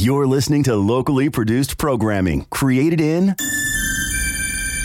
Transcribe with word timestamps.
You're 0.00 0.28
listening 0.28 0.62
to 0.62 0.76
locally 0.76 1.28
produced 1.28 1.76
programming 1.76 2.44
created 2.50 3.00
in 3.00 3.34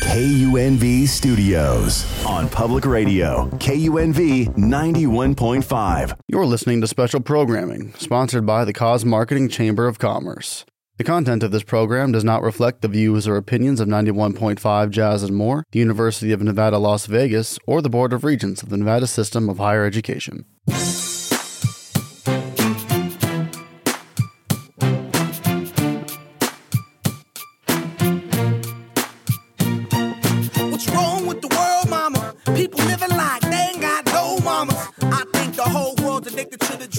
KUNV 0.06 1.08
Studios 1.08 2.26
on 2.26 2.50
public 2.50 2.84
radio, 2.84 3.48
KUNV 3.60 4.56
91.5. 4.56 6.18
You're 6.28 6.48
listening 6.48 6.82
to 6.82 6.88
special 6.88 7.20
programming 7.20 7.94
sponsored 7.94 8.48
by 8.48 8.66
the 8.66 8.74
Cause 8.74 9.06
Marketing 9.06 9.48
Chamber 9.50 9.88
of 9.88 10.00
Commerce. 10.00 10.66
The 10.98 11.04
content 11.04 11.44
of 11.44 11.52
this 11.52 11.62
program 11.62 12.12
does 12.12 12.24
not 12.24 12.42
reflect 12.42 12.82
the 12.82 12.88
views 12.88 13.28
or 13.28 13.38
opinions 13.38 13.80
of 13.80 13.88
91.5 13.88 14.90
Jazz 14.90 15.22
and 15.22 15.36
More, 15.36 15.64
the 15.72 15.80
University 15.80 16.32
of 16.32 16.42
Nevada, 16.42 16.80
Las 16.80 17.06
Vegas, 17.06 17.60
or 17.68 17.84
the 17.84 17.90
Board 17.90 18.14
of 18.14 18.24
Regents 18.24 18.64
of 18.64 18.70
the 18.70 18.78
Nevada 18.78 19.06
System 19.06 19.48
of 19.48 19.60
Higher 19.60 19.86
Education. 19.86 20.46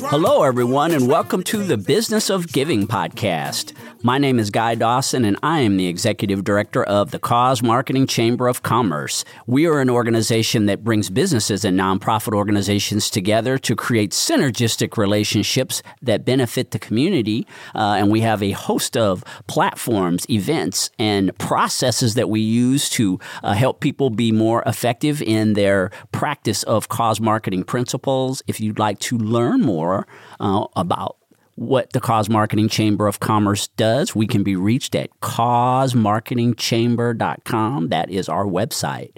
Hello, 0.09 0.43
everyone, 0.43 0.93
and 0.93 1.09
welcome 1.09 1.43
to 1.45 1.65
the 1.65 1.77
Business 1.77 2.29
of 2.29 2.53
Giving 2.53 2.87
podcast. 2.87 3.73
My 4.07 4.19
name 4.19 4.39
is 4.39 4.51
Guy 4.51 4.75
Dawson, 4.75 5.25
and 5.25 5.39
I 5.43 5.61
am 5.61 5.79
the 5.79 5.87
executive 5.87 6.45
director 6.45 6.85
of 6.85 7.11
the 7.11 7.19
Cause 7.19 7.63
Marketing 7.63 8.07
Chamber 8.07 8.49
of 8.49 8.63
Commerce. 8.63 9.25
We 9.47 9.67
are 9.67 9.81
an 9.81 9.89
organization 9.89 10.67
that 10.67 10.85
brings 10.85 11.09
businesses 11.09 11.65
and 11.65 11.81
nonprofit 11.81 12.35
organizations 12.35 13.09
together 13.09 13.57
to 13.57 13.75
create 13.75 14.11
synergistic 14.11 14.99
relationships 14.99 15.83
that 16.03 16.27
benefit 16.27 16.73
the 16.73 16.79
community. 16.79 17.47
Uh, 17.75 17.97
and 17.97 18.11
we 18.11 18.21
have 18.21 18.43
a 18.43 18.51
host 18.51 18.95
of 18.95 19.25
platforms, 19.47 20.27
events, 20.29 20.91
and 20.99 21.35
processes 21.39 22.13
that 22.13 22.29
we 22.29 22.43
use 22.43 22.91
to 22.91 23.19
uh, 23.43 23.55
help 23.55 23.81
people 23.81 24.11
be 24.11 24.33
more 24.33 24.63
effective 24.67 25.23
in 25.23 25.55
their 25.55 25.91
practice 26.13 26.63
of 26.65 26.91
cause 26.91 27.23
marketing 27.23 27.65
principles. 27.65 28.43
If 28.47 28.61
you'd 28.61 28.79
like 28.79 28.99
to 28.99 29.17
learn 29.17 29.63
more 29.63 30.07
uh, 30.41 30.67
about 30.77 31.17
what 31.57 31.93
the 31.93 32.01
Cause 32.01 32.29
Marketing 32.29 32.69
Chamber 32.69 33.07
of 33.07 33.21
Commerce 33.21 33.69
does, 33.69 34.15
we 34.15 34.27
can 34.27 34.43
be 34.43 34.57
reached 34.57 34.95
at 34.95 35.09
causemarketingchamber.com. 35.21 37.89
That 37.89 38.11
is 38.11 38.29
our 38.29 38.45
website. 38.45 39.17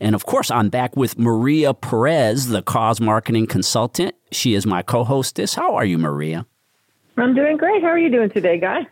And 0.00 0.14
of 0.14 0.26
course, 0.26 0.50
I'm 0.50 0.70
back 0.70 0.96
with 0.96 1.18
Maria 1.18 1.74
Perez, 1.74 2.48
the 2.48 2.62
Cause 2.62 3.00
Marketing 3.00 3.46
Consultant. 3.46 4.14
She 4.32 4.54
is 4.54 4.66
my 4.66 4.82
co 4.82 5.04
hostess. 5.04 5.54
How 5.54 5.74
are 5.74 5.84
you, 5.84 5.98
Maria? 5.98 6.46
I'm 7.16 7.34
doing 7.34 7.56
great. 7.56 7.82
How 7.82 7.88
are 7.88 7.98
you 7.98 8.10
doing 8.10 8.30
today, 8.30 8.58
Guy? 8.58 8.86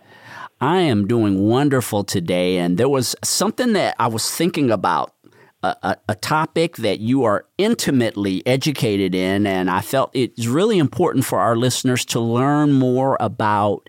I 0.61 0.79
am 0.79 1.09
doing 1.09 1.48
wonderful 1.48 2.05
today. 2.05 2.59
And 2.59 2.79
there 2.79 2.89
was 2.89 3.17
something 3.25 3.73
that 3.73 3.97
I 3.98 4.07
was 4.07 4.31
thinking 4.31 4.70
about 4.70 5.13
a, 5.63 5.97
a, 6.09 6.15
topic 6.17 6.77
that 6.77 6.99
you 6.99 7.23
are 7.25 7.47
intimately 7.57 8.45
educated 8.47 9.15
in, 9.15 9.47
and 9.47 9.71
I 9.71 9.81
felt 9.81 10.11
it's 10.13 10.47
really 10.47 10.79
important 10.79 11.25
for 11.25 11.39
our 11.39 11.57
listeners 11.57 12.05
to 12.07 12.21
learn 12.21 12.73
more 12.73 13.17
about 13.21 13.89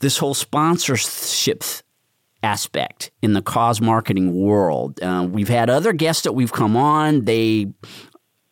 this 0.00 0.18
whole 0.18 0.34
sponsorship 0.34 1.64
aspect 2.42 3.10
in 3.22 3.32
the 3.32 3.40
cause 3.40 3.80
marketing 3.80 4.34
world. 4.34 5.02
Uh, 5.02 5.26
we've 5.30 5.48
had 5.48 5.70
other 5.70 5.94
guests 5.94 6.24
that 6.24 6.32
we've 6.32 6.52
come 6.52 6.76
on. 6.76 7.24
They 7.24 7.72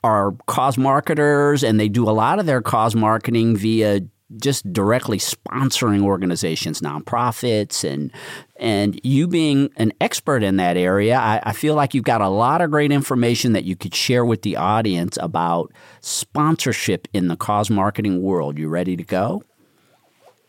are 0.02 0.34
cause 0.46 0.78
marketers 0.78 1.62
and 1.62 1.78
they 1.78 1.88
do 1.88 2.08
a 2.08 2.10
lot 2.12 2.38
of 2.38 2.46
their 2.46 2.62
cause 2.62 2.94
marketing 2.96 3.54
via 3.56 4.00
just 4.38 4.70
directly 4.72 5.18
sponsoring 5.18 6.02
organizations, 6.02 6.80
nonprofits, 6.80 7.88
and 7.88 8.10
and 8.56 9.00
you 9.02 9.26
being 9.26 9.70
an 9.76 9.92
expert 10.00 10.42
in 10.42 10.56
that 10.56 10.76
area, 10.76 11.16
I, 11.16 11.40
I, 11.42 11.52
feel 11.52 11.74
like 11.74 11.94
you've 11.94 12.04
got 12.04 12.20
a 12.20 12.28
lot 12.28 12.60
of 12.60 12.70
great 12.70 12.92
information 12.92 13.54
that 13.54 13.64
you 13.64 13.74
could 13.74 13.94
share 13.94 14.24
with 14.24 14.42
the 14.42 14.56
audience 14.56 15.18
about 15.20 15.72
sponsorship 16.00 17.08
in 17.12 17.26
the 17.26 17.36
cause 17.36 17.70
marketing 17.70 18.22
world. 18.22 18.58
You 18.58 18.68
ready 18.68 18.96
to 18.96 19.02
go? 19.02 19.42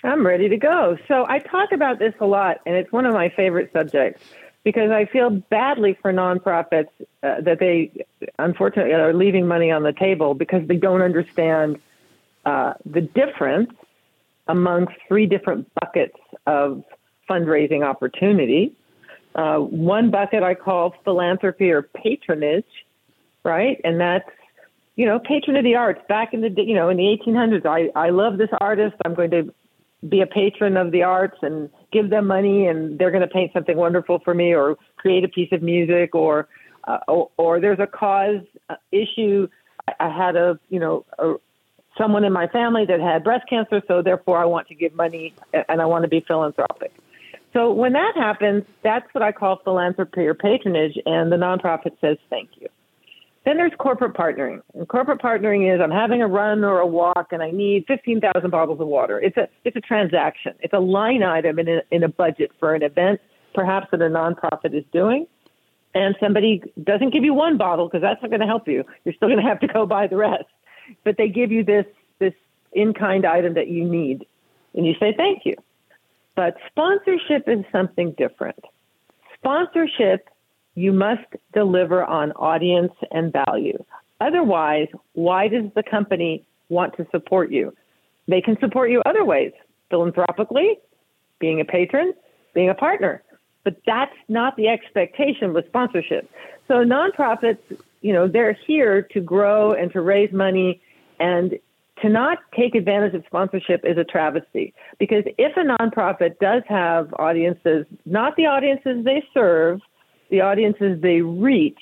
I'm 0.03 0.25
ready 0.25 0.49
to 0.49 0.57
go. 0.57 0.97
So 1.07 1.25
I 1.27 1.39
talk 1.39 1.71
about 1.71 1.97
this 1.97 2.13
a 2.19 2.25
lot, 2.25 2.59
and 2.65 2.75
it's 2.75 2.91
one 2.91 3.05
of 3.05 3.13
my 3.13 3.29
favorite 3.29 3.71
subjects 3.73 4.21
because 4.63 4.91
I 4.91 5.05
feel 5.05 5.29
badly 5.29 5.97
for 6.01 6.13
nonprofits 6.13 6.89
uh, 7.21 7.41
that 7.41 7.59
they 7.59 8.05
unfortunately 8.39 8.93
are 8.93 9.13
leaving 9.13 9.47
money 9.47 9.71
on 9.71 9.83
the 9.83 9.93
table 9.93 10.33
because 10.33 10.67
they 10.67 10.77
don't 10.77 11.01
understand 11.01 11.79
uh, 12.45 12.73
the 12.85 13.01
difference 13.01 13.71
among 14.47 14.87
three 15.07 15.25
different 15.25 15.67
buckets 15.75 16.17
of 16.45 16.83
fundraising 17.29 17.83
opportunity. 17.85 18.75
Uh, 19.35 19.57
one 19.57 20.11
bucket 20.11 20.43
I 20.43 20.53
call 20.53 20.93
philanthropy 21.03 21.71
or 21.71 21.81
patronage, 21.81 22.65
right? 23.43 23.79
And 23.83 23.99
that's, 23.99 24.29
you 24.95 25.05
know, 25.05 25.19
patron 25.19 25.55
of 25.55 25.63
the 25.63 25.75
arts. 25.75 26.01
Back 26.07 26.33
in 26.33 26.41
the, 26.41 26.49
you 26.55 26.75
know, 26.75 26.89
in 26.89 26.97
the 26.97 27.03
1800s, 27.03 27.65
I, 27.65 27.89
I 27.99 28.09
love 28.09 28.37
this 28.37 28.49
artist. 28.59 28.95
I'm 29.05 29.15
going 29.15 29.31
to 29.31 29.53
be 30.07 30.21
a 30.21 30.27
patron 30.27 30.77
of 30.77 30.91
the 30.91 31.03
arts 31.03 31.37
and 31.41 31.69
give 31.91 32.09
them 32.09 32.27
money 32.27 32.67
and 32.67 32.99
they're 32.99 33.11
going 33.11 33.21
to 33.21 33.27
paint 33.27 33.51
something 33.53 33.77
wonderful 33.77 34.19
for 34.19 34.33
me 34.33 34.53
or 34.53 34.77
create 34.97 35.23
a 35.23 35.29
piece 35.29 35.51
of 35.51 35.61
music 35.63 36.13
or, 36.13 36.47
uh, 36.83 36.99
or, 37.07 37.29
or, 37.37 37.59
there's 37.61 37.79
a 37.79 37.87
cause 37.87 38.41
uh, 38.69 38.75
issue. 38.91 39.47
I, 39.99 40.09
had 40.09 40.35
a, 40.35 40.59
you 40.69 40.79
know, 40.79 41.05
a, 41.17 41.35
someone 41.97 42.23
in 42.23 42.33
my 42.33 42.47
family 42.47 42.85
that 42.85 42.99
had 42.99 43.23
breast 43.23 43.47
cancer, 43.49 43.81
so 43.87 44.01
therefore 44.01 44.37
I 44.37 44.45
want 44.45 44.67
to 44.67 44.75
give 44.75 44.93
money 44.93 45.33
and 45.53 45.81
I 45.81 45.85
want 45.85 46.03
to 46.03 46.09
be 46.09 46.21
philanthropic. 46.21 46.91
So 47.53 47.71
when 47.71 47.93
that 47.93 48.13
happens, 48.15 48.63
that's 48.81 49.05
what 49.13 49.21
I 49.21 49.31
call 49.31 49.59
philanthropy 49.63 50.21
or 50.21 50.33
patronage, 50.33 50.97
and 51.05 51.31
the 51.31 51.35
nonprofit 51.35 51.99
says 52.01 52.17
thank 52.29 52.49
you. 52.59 52.67
Then 53.45 53.57
there's 53.57 53.73
corporate 53.77 54.13
partnering. 54.13 54.61
And 54.73 54.87
corporate 54.87 55.21
partnering 55.21 55.73
is 55.73 55.81
I'm 55.81 55.91
having 55.91 56.21
a 56.21 56.27
run 56.27 56.63
or 56.63 56.79
a 56.79 56.87
walk 56.87 57.27
and 57.31 57.43
I 57.43 57.51
need 57.51 57.83
15,000 57.87 58.49
bottles 58.49 58.79
of 58.79 58.87
water. 58.87 59.19
It's 59.19 59.35
a 59.35 59.49
it's 59.65 59.75
a 59.75 59.81
transaction. 59.81 60.53
It's 60.61 60.73
a 60.73 60.79
line 60.79 61.23
item 61.23 61.59
in 61.59 61.67
a, 61.67 61.81
in 61.91 62.03
a 62.03 62.07
budget 62.07 62.51
for 62.57 62.73
an 62.73 62.83
event, 62.83 63.19
perhaps 63.53 63.87
that 63.91 64.01
a 64.01 64.05
nonprofit 64.05 64.73
is 64.73 64.85
doing. 64.93 65.27
And 65.93 66.15
somebody 66.21 66.63
doesn't 66.81 67.11
give 67.11 67.25
you 67.25 67.33
one 67.33 67.57
bottle 67.57 67.87
because 67.87 68.01
that's 68.01 68.21
not 68.21 68.29
going 68.31 68.39
to 68.39 68.47
help 68.47 68.67
you. 68.67 68.85
You're 69.03 69.13
still 69.13 69.27
going 69.27 69.41
to 69.41 69.47
have 69.47 69.59
to 69.59 69.67
go 69.67 69.85
buy 69.85 70.07
the 70.07 70.15
rest 70.15 70.45
but 71.03 71.17
they 71.17 71.29
give 71.29 71.51
you 71.51 71.63
this 71.63 71.85
this 72.19 72.33
in 72.71 72.93
kind 72.93 73.25
item 73.25 73.53
that 73.55 73.67
you 73.67 73.83
need, 73.83 74.25
and 74.73 74.85
you 74.85 74.93
say 74.99 75.13
thank 75.15 75.45
you. 75.45 75.55
But 76.35 76.55
sponsorship 76.67 77.47
is 77.47 77.63
something 77.71 78.11
different. 78.13 78.59
Sponsorship, 79.35 80.29
you 80.75 80.91
must 80.91 81.27
deliver 81.53 82.03
on 82.03 82.31
audience 82.33 82.93
and 83.11 83.31
value. 83.31 83.83
Otherwise, 84.19 84.87
why 85.13 85.47
does 85.47 85.65
the 85.75 85.83
company 85.83 86.43
want 86.69 86.95
to 86.97 87.05
support 87.11 87.51
you? 87.51 87.73
They 88.27 88.41
can 88.41 88.57
support 88.59 88.89
you 88.89 89.01
other 89.05 89.25
ways, 89.25 89.51
philanthropically, 89.89 90.79
being 91.39 91.59
a 91.59 91.65
patron, 91.65 92.13
being 92.53 92.69
a 92.69 92.73
partner. 92.73 93.21
But 93.63 93.77
that's 93.85 94.15
not 94.27 94.55
the 94.55 94.69
expectation 94.69 95.53
with 95.53 95.67
sponsorship. 95.67 96.29
So 96.67 96.83
nonprofits 96.85 97.59
you 98.03 98.11
know, 98.11 98.27
they're 98.27 98.57
here 98.67 99.01
to 99.13 99.21
grow 99.21 99.71
and 99.71 99.91
to 99.93 100.01
raise 100.01 100.31
money 100.31 100.81
and 101.19 101.57
to 102.01 102.09
not 102.09 102.39
take 102.55 102.75
advantage 102.75 103.15
of 103.15 103.23
sponsorship 103.25 103.81
is 103.85 103.97
a 103.97 104.03
travesty 104.03 104.73
because 104.99 105.23
if 105.37 105.55
a 105.55 105.61
nonprofit 105.61 106.37
does 106.39 106.63
have 106.67 107.13
audiences, 107.17 107.85
not 108.05 108.35
the 108.35 108.45
audiences 108.45 109.05
they 109.05 109.23
serve, 109.33 109.79
the 110.29 110.41
audiences 110.41 111.01
they 111.01 111.21
reach, 111.21 111.79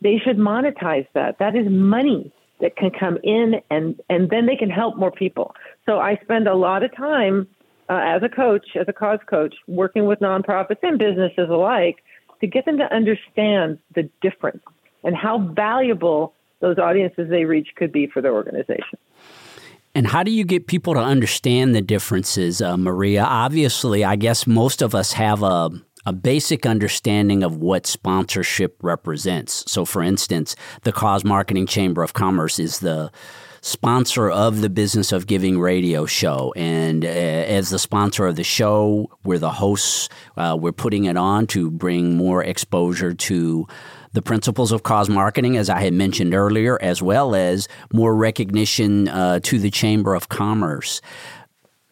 they 0.00 0.18
should 0.24 0.38
monetize 0.38 1.06
that. 1.12 1.38
That 1.38 1.54
is 1.54 1.66
money 1.68 2.32
that 2.60 2.76
can 2.76 2.90
come 2.90 3.18
in 3.22 3.56
and, 3.70 4.00
and 4.08 4.30
then 4.30 4.46
they 4.46 4.56
can 4.56 4.70
help 4.70 4.96
more 4.96 5.12
people. 5.12 5.54
So 5.84 5.98
I 5.98 6.18
spend 6.22 6.48
a 6.48 6.54
lot 6.54 6.82
of 6.82 6.96
time 6.96 7.46
uh, 7.90 8.00
as 8.02 8.22
a 8.22 8.28
coach, 8.28 8.68
as 8.74 8.86
a 8.88 8.92
cause 8.94 9.20
coach, 9.28 9.54
working 9.66 10.06
with 10.06 10.20
nonprofits 10.20 10.82
and 10.82 10.98
businesses 10.98 11.50
alike 11.50 11.96
to 12.40 12.46
get 12.46 12.64
them 12.64 12.78
to 12.78 12.94
understand 12.94 13.78
the 13.94 14.08
difference 14.22 14.62
and 15.04 15.16
how 15.16 15.38
valuable 15.38 16.34
those 16.60 16.78
audiences 16.78 17.30
they 17.30 17.44
reach 17.44 17.68
could 17.76 17.92
be 17.92 18.06
for 18.06 18.20
their 18.20 18.34
organization. 18.34 18.98
And 19.94 20.06
how 20.06 20.22
do 20.22 20.30
you 20.30 20.44
get 20.44 20.66
people 20.66 20.94
to 20.94 21.00
understand 21.00 21.74
the 21.74 21.80
differences, 21.80 22.60
uh, 22.60 22.76
Maria? 22.76 23.24
Obviously, 23.24 24.04
I 24.04 24.16
guess 24.16 24.46
most 24.46 24.82
of 24.82 24.94
us 24.94 25.12
have 25.12 25.42
a 25.42 25.70
a 26.06 26.12
basic 26.12 26.64
understanding 26.64 27.42
of 27.42 27.58
what 27.58 27.86
sponsorship 27.86 28.82
represents. 28.82 29.62
So, 29.70 29.84
for 29.84 30.02
instance, 30.02 30.56
the 30.82 30.92
Cause 30.92 31.22
Marketing 31.22 31.66
Chamber 31.66 32.02
of 32.02 32.14
Commerce 32.14 32.58
is 32.58 32.78
the 32.78 33.10
sponsor 33.60 34.30
of 34.30 34.62
the 34.62 34.70
Business 34.70 35.12
of 35.12 35.26
Giving 35.26 35.60
radio 35.60 36.06
show. 36.06 36.54
And 36.56 37.04
uh, 37.04 37.08
as 37.08 37.68
the 37.68 37.78
sponsor 37.78 38.26
of 38.26 38.36
the 38.36 38.44
show, 38.44 39.10
we're 39.24 39.38
the 39.38 39.50
hosts. 39.50 40.08
Uh, 40.34 40.56
we're 40.58 40.72
putting 40.72 41.04
it 41.04 41.18
on 41.18 41.46
to 41.48 41.70
bring 41.70 42.16
more 42.16 42.42
exposure 42.42 43.12
to 43.12 43.66
the 44.12 44.22
principles 44.22 44.72
of 44.72 44.82
cause 44.82 45.08
marketing, 45.08 45.56
as 45.56 45.68
I 45.68 45.80
had 45.80 45.92
mentioned 45.92 46.34
earlier, 46.34 46.80
as 46.80 47.02
well 47.02 47.34
as 47.34 47.68
more 47.92 48.14
recognition 48.14 49.08
uh, 49.08 49.40
to 49.40 49.58
the 49.58 49.70
Chamber 49.70 50.14
of 50.14 50.28
Commerce. 50.28 51.00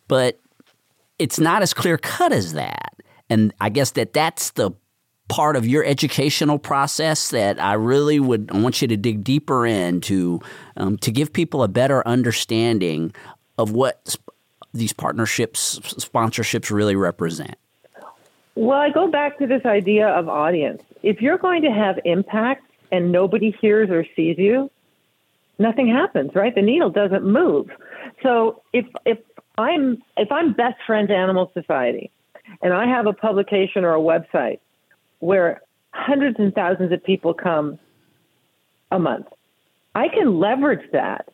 But 0.08 0.40
it's 1.18 1.38
not 1.38 1.62
as 1.62 1.74
clear 1.74 1.98
cut 1.98 2.32
as 2.32 2.52
that. 2.54 2.94
And 3.28 3.52
I 3.60 3.68
guess 3.68 3.92
that 3.92 4.12
that's 4.12 4.50
the 4.52 4.72
part 5.28 5.56
of 5.56 5.66
your 5.66 5.84
educational 5.84 6.58
process 6.58 7.30
that 7.30 7.60
I 7.60 7.72
really 7.74 8.20
would 8.20 8.50
I 8.52 8.60
want 8.60 8.80
you 8.80 8.88
to 8.88 8.96
dig 8.96 9.24
deeper 9.24 9.66
into 9.66 10.40
um, 10.76 10.98
to 10.98 11.10
give 11.10 11.32
people 11.32 11.62
a 11.62 11.68
better 11.68 12.06
understanding 12.06 13.12
of 13.58 13.72
what 13.72 14.06
sp- 14.06 14.22
these 14.72 14.92
partnerships, 14.92 15.80
sponsorships 15.80 16.70
really 16.70 16.96
represent. 16.96 17.56
Well, 18.56 18.78
I 18.78 18.88
go 18.88 19.06
back 19.06 19.38
to 19.38 19.46
this 19.46 19.64
idea 19.66 20.08
of 20.08 20.28
audience. 20.30 20.82
If 21.02 21.20
you're 21.20 21.36
going 21.36 21.62
to 21.62 21.70
have 21.70 22.00
impact 22.06 22.64
and 22.90 23.12
nobody 23.12 23.54
hears 23.60 23.90
or 23.90 24.06
sees 24.16 24.38
you, 24.38 24.70
nothing 25.58 25.88
happens, 25.88 26.34
right? 26.34 26.54
The 26.54 26.62
needle 26.62 26.88
doesn't 26.88 27.22
move. 27.22 27.68
So 28.22 28.62
if 28.72 28.86
if 29.04 29.18
I'm 29.58 30.02
if 30.16 30.32
I'm 30.32 30.54
best 30.54 30.76
friends 30.86 31.10
animal 31.10 31.50
society 31.52 32.10
and 32.62 32.72
I 32.72 32.86
have 32.86 33.06
a 33.06 33.12
publication 33.12 33.84
or 33.84 33.94
a 33.94 34.00
website 34.00 34.60
where 35.18 35.60
hundreds 35.92 36.38
and 36.38 36.54
thousands 36.54 36.92
of 36.92 37.04
people 37.04 37.34
come 37.34 37.78
a 38.90 38.98
month, 38.98 39.26
I 39.94 40.08
can 40.08 40.40
leverage 40.40 40.90
that 40.92 41.28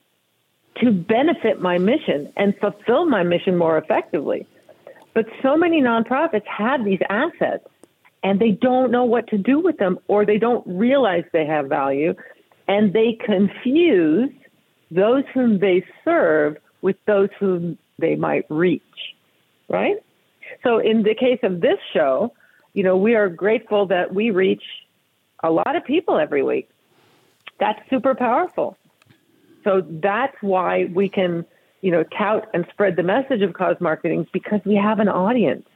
to 0.80 0.90
benefit 0.90 1.60
my 1.60 1.78
mission 1.78 2.32
and 2.36 2.56
fulfill 2.58 3.06
my 3.06 3.22
mission 3.22 3.56
more 3.56 3.78
effectively. 3.78 4.46
But 5.14 5.26
so 5.42 5.56
many 5.56 5.80
nonprofits 5.80 6.46
have 6.46 6.84
these 6.84 7.00
assets 7.08 7.66
and 8.22 8.40
they 8.40 8.52
don't 8.52 8.90
know 8.90 9.04
what 9.04 9.28
to 9.28 9.38
do 9.38 9.58
with 9.58 9.76
them 9.78 9.98
or 10.08 10.24
they 10.24 10.38
don't 10.38 10.66
realize 10.66 11.24
they 11.32 11.46
have 11.46 11.68
value 11.68 12.14
and 12.68 12.92
they 12.92 13.18
confuse 13.24 14.30
those 14.90 15.24
whom 15.34 15.58
they 15.58 15.84
serve 16.04 16.56
with 16.80 16.96
those 17.06 17.28
whom 17.38 17.78
they 17.98 18.16
might 18.16 18.46
reach, 18.48 18.82
right? 19.68 19.96
So 20.62 20.78
in 20.78 21.02
the 21.02 21.14
case 21.14 21.40
of 21.42 21.60
this 21.60 21.78
show, 21.92 22.32
you 22.74 22.82
know, 22.82 22.96
we 22.96 23.14
are 23.14 23.28
grateful 23.28 23.86
that 23.86 24.14
we 24.14 24.30
reach 24.30 24.62
a 25.42 25.50
lot 25.50 25.76
of 25.76 25.84
people 25.84 26.18
every 26.18 26.42
week. 26.42 26.68
That's 27.58 27.78
super 27.90 28.14
powerful. 28.14 28.76
So 29.64 29.82
that's 29.86 30.36
why 30.40 30.90
we 30.92 31.08
can, 31.08 31.44
you 31.82 31.90
know, 31.90 32.04
tout 32.04 32.48
and 32.54 32.64
spread 32.70 32.96
the 32.96 33.02
message 33.02 33.42
of 33.42 33.52
cause 33.52 33.76
marketing 33.80 34.26
because 34.32 34.60
we 34.64 34.76
have 34.76 35.00
an 35.00 35.08
audience. 35.08 35.66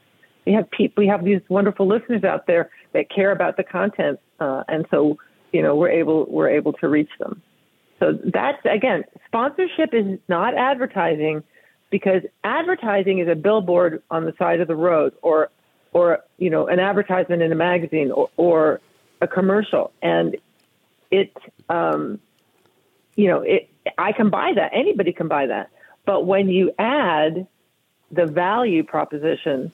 We 0.47 0.53
have 0.53 0.71
people, 0.71 1.03
we 1.03 1.09
have 1.09 1.25
these 1.25 1.41
wonderful 1.49 1.87
listeners 1.87 2.23
out 2.23 2.47
there 2.47 2.71
that 2.93 3.11
care 3.11 3.33
about 3.33 3.57
the 3.57 3.65
content, 3.65 4.21
uh, 4.39 4.63
and 4.69 4.87
so 4.91 5.19
you 5.53 5.61
know 5.61 5.75
we're 5.75 5.91
able 5.91 6.25
we're 6.27 6.49
able 6.49 6.73
to 6.75 6.89
reach 6.89 7.11
them. 7.19 7.43
So 7.99 8.13
that's 8.13 8.65
again, 8.65 9.05
sponsorship 9.27 9.93
is 9.93 10.19
not 10.29 10.55
advertising 10.55 11.43
because 11.91 12.23
advertising 12.45 13.19
is 13.19 13.29
a 13.29 13.35
billboard 13.35 14.03
on 14.09 14.25
the 14.25 14.35
side 14.39 14.61
of 14.61 14.69
the 14.69 14.77
road 14.77 15.15
or 15.23 15.51
or 15.93 16.21
you 16.39 16.51
know 16.51 16.69
an 16.69 16.79
advertisement 16.79 17.43
in 17.43 17.51
a 17.51 17.57
magazine 17.57 18.13
or, 18.13 18.31
or 18.37 18.81
a 19.21 19.27
commercial 19.27 19.93
and 20.01 20.37
it 21.11 21.33
um, 21.69 22.21
you 23.17 23.27
know 23.27 23.41
it 23.41 23.69
I 23.99 24.13
can 24.13 24.31
buy 24.31 24.53
that 24.55 24.71
anybody 24.73 25.13
can 25.13 25.27
buy 25.27 25.47
that 25.47 25.71
but 26.07 26.27
when 26.27 26.49
you 26.49 26.73
add 26.79 27.47
the 28.11 28.27
value 28.27 28.85
proposition 28.85 29.73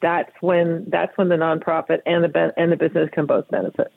that's 0.00 0.32
when 0.40 0.86
that's 0.88 1.16
when 1.16 1.28
the 1.28 1.36
nonprofit 1.36 2.00
and 2.06 2.24
the 2.24 2.52
and 2.56 2.72
the 2.72 2.76
business 2.76 3.08
can 3.12 3.26
both 3.26 3.48
benefit. 3.48 3.92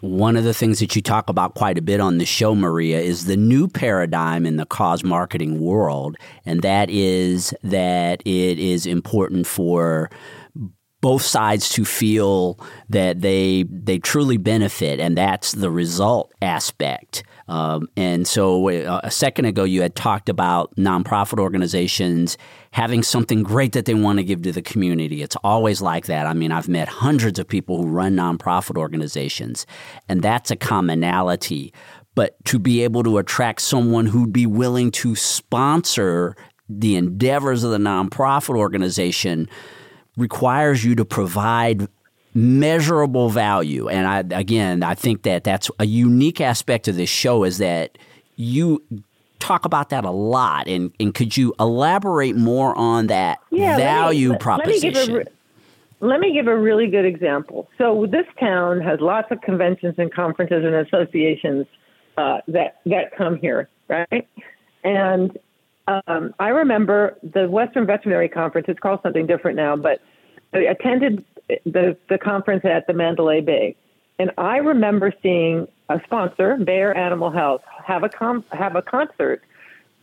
One 0.00 0.36
of 0.36 0.42
the 0.42 0.54
things 0.54 0.80
that 0.80 0.96
you 0.96 1.02
talk 1.02 1.30
about 1.30 1.54
quite 1.54 1.78
a 1.78 1.82
bit 1.82 2.00
on 2.00 2.18
the 2.18 2.24
show, 2.24 2.56
Maria, 2.56 3.00
is 3.00 3.26
the 3.26 3.36
new 3.36 3.68
paradigm 3.68 4.46
in 4.46 4.56
the 4.56 4.66
cause 4.66 5.04
marketing 5.04 5.60
world, 5.60 6.16
and 6.44 6.60
that 6.62 6.90
is 6.90 7.54
that 7.62 8.20
it 8.22 8.58
is 8.58 8.84
important 8.84 9.46
for 9.46 10.10
both 11.00 11.22
sides 11.22 11.68
to 11.70 11.84
feel 11.84 12.58
that 12.88 13.20
they 13.20 13.64
they 13.70 13.98
truly 13.98 14.36
benefit, 14.36 14.98
and 14.98 15.16
that's 15.16 15.52
the 15.52 15.70
result 15.70 16.32
aspect. 16.42 17.22
Um, 17.52 17.90
and 17.98 18.26
so, 18.26 18.70
uh, 18.70 19.02
a 19.04 19.10
second 19.10 19.44
ago, 19.44 19.64
you 19.64 19.82
had 19.82 19.94
talked 19.94 20.30
about 20.30 20.74
nonprofit 20.76 21.38
organizations 21.38 22.38
having 22.70 23.02
something 23.02 23.42
great 23.42 23.72
that 23.72 23.84
they 23.84 23.92
want 23.92 24.18
to 24.20 24.24
give 24.24 24.40
to 24.42 24.52
the 24.52 24.62
community. 24.62 25.22
It's 25.22 25.36
always 25.44 25.82
like 25.82 26.06
that. 26.06 26.26
I 26.26 26.32
mean, 26.32 26.50
I've 26.50 26.66
met 26.66 26.88
hundreds 26.88 27.38
of 27.38 27.46
people 27.46 27.76
who 27.76 27.88
run 27.88 28.16
nonprofit 28.16 28.78
organizations, 28.78 29.66
and 30.08 30.22
that's 30.22 30.50
a 30.50 30.56
commonality. 30.56 31.74
But 32.14 32.42
to 32.46 32.58
be 32.58 32.84
able 32.84 33.02
to 33.02 33.18
attract 33.18 33.60
someone 33.60 34.06
who'd 34.06 34.32
be 34.32 34.46
willing 34.46 34.90
to 34.92 35.14
sponsor 35.14 36.34
the 36.70 36.96
endeavors 36.96 37.64
of 37.64 37.70
the 37.70 37.76
nonprofit 37.76 38.56
organization 38.56 39.46
requires 40.16 40.86
you 40.86 40.94
to 40.94 41.04
provide 41.04 41.86
measurable 42.34 43.28
value. 43.28 43.88
And 43.88 44.06
I, 44.06 44.38
again, 44.38 44.82
I 44.82 44.94
think 44.94 45.22
that 45.22 45.44
that's 45.44 45.70
a 45.78 45.86
unique 45.86 46.40
aspect 46.40 46.88
of 46.88 46.96
this 46.96 47.10
show 47.10 47.44
is 47.44 47.58
that 47.58 47.98
you 48.36 48.82
talk 49.38 49.64
about 49.64 49.90
that 49.90 50.04
a 50.04 50.10
lot. 50.10 50.68
And, 50.68 50.92
and 50.98 51.14
could 51.14 51.36
you 51.36 51.54
elaborate 51.60 52.36
more 52.36 52.76
on 52.76 53.08
that 53.08 53.38
yeah, 53.50 53.76
value 53.76 54.30
let 54.30 54.34
me, 54.34 54.38
proposition? 54.38 54.94
Let 54.94 55.08
me, 55.08 55.14
re- 55.14 55.24
let 56.00 56.20
me 56.20 56.32
give 56.32 56.46
a 56.46 56.56
really 56.56 56.88
good 56.88 57.04
example. 57.04 57.68
So 57.78 58.06
this 58.10 58.26
town 58.40 58.80
has 58.80 59.00
lots 59.00 59.30
of 59.30 59.40
conventions 59.40 59.94
and 59.98 60.12
conferences 60.12 60.64
and 60.64 60.74
associations 60.74 61.66
uh, 62.16 62.38
that 62.48 62.80
that 62.86 63.16
come 63.16 63.36
here, 63.36 63.68
right? 63.88 64.28
And 64.84 65.38
um, 65.86 66.34
I 66.38 66.48
remember 66.48 67.16
the 67.22 67.48
Western 67.48 67.86
Veterinary 67.86 68.28
Conference. 68.28 68.66
It's 68.68 68.80
called 68.80 69.00
something 69.02 69.26
different 69.26 69.56
now, 69.56 69.76
but 69.76 70.00
I 70.52 70.58
attended 70.58 71.24
the 71.64 71.96
the 72.08 72.18
conference 72.18 72.64
at 72.64 72.86
the 72.86 72.92
Mandalay 72.92 73.40
Bay, 73.40 73.76
and 74.18 74.30
I 74.38 74.58
remember 74.58 75.12
seeing 75.22 75.68
a 75.88 76.00
sponsor, 76.04 76.56
Bayer 76.56 76.94
Animal 76.94 77.30
Health, 77.30 77.62
have 77.84 78.02
a 78.04 78.08
com- 78.08 78.44
have 78.52 78.76
a 78.76 78.82
concert 78.82 79.42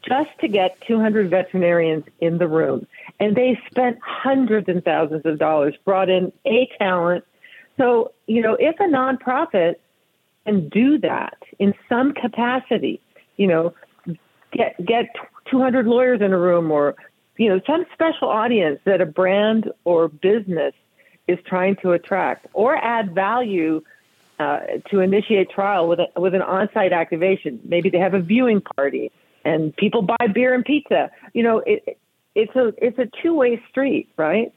just 0.02 0.30
to 0.40 0.48
get 0.48 0.80
200 0.88 1.30
veterinarians 1.30 2.06
in 2.20 2.38
the 2.38 2.48
room, 2.48 2.88
and 3.20 3.36
they 3.36 3.60
spent 3.70 4.00
hundreds 4.02 4.70
and 4.70 4.84
thousands 4.84 5.26
of 5.26 5.38
dollars, 5.40 5.76
brought 5.86 6.10
in 6.10 6.32
a 6.46 6.70
talent. 6.78 7.26
So 7.78 8.14
you 8.28 8.42
know, 8.42 8.56
if 8.60 8.80
a 8.80 8.84
nonprofit 8.84 9.76
can 10.46 10.70
do 10.70 10.98
that 11.00 11.38
in 11.60 11.74
some 11.88 12.14
capacity, 12.14 13.02
you 13.38 13.48
know, 13.48 13.74
get 14.52 14.84
get 14.86 15.06
200 15.50 15.86
lawyers 15.86 16.22
in 16.22 16.34
a 16.34 16.38
room 16.38 16.72
or 16.72 16.96
you 17.38 17.50
know 17.50 17.60
some 17.66 17.86
special 17.94 18.30
audience 18.30 18.80
that 18.86 19.02
a 19.02 19.06
brand 19.06 19.72
or 19.86 20.08
business 20.08 20.74
is 21.30 21.38
trying 21.46 21.76
to 21.78 21.92
attract 21.92 22.48
or 22.54 22.76
add 22.76 23.14
value 23.14 23.82
uh, 24.40 24.60
to 24.90 25.00
initiate 25.00 25.50
trial 25.50 25.88
with 25.88 26.00
a, 26.00 26.20
with 26.20 26.34
an 26.34 26.42
on-site 26.42 26.94
activation. 26.94 27.60
Maybe 27.64 27.90
they 27.90 28.00
have 28.00 28.14
a 28.14 28.20
viewing 28.22 28.62
party 28.62 29.12
and 29.44 29.76
people 29.76 30.02
buy 30.02 30.28
beer 30.34 30.54
and 30.54 30.66
pizza. 30.66 31.12
You 31.34 31.44
know, 31.44 31.60
it, 31.60 32.00
it's 32.36 32.56
a 32.56 32.74
it's 32.78 32.98
a 32.98 33.08
two-way 33.22 33.62
street, 33.70 34.10
right? 34.18 34.54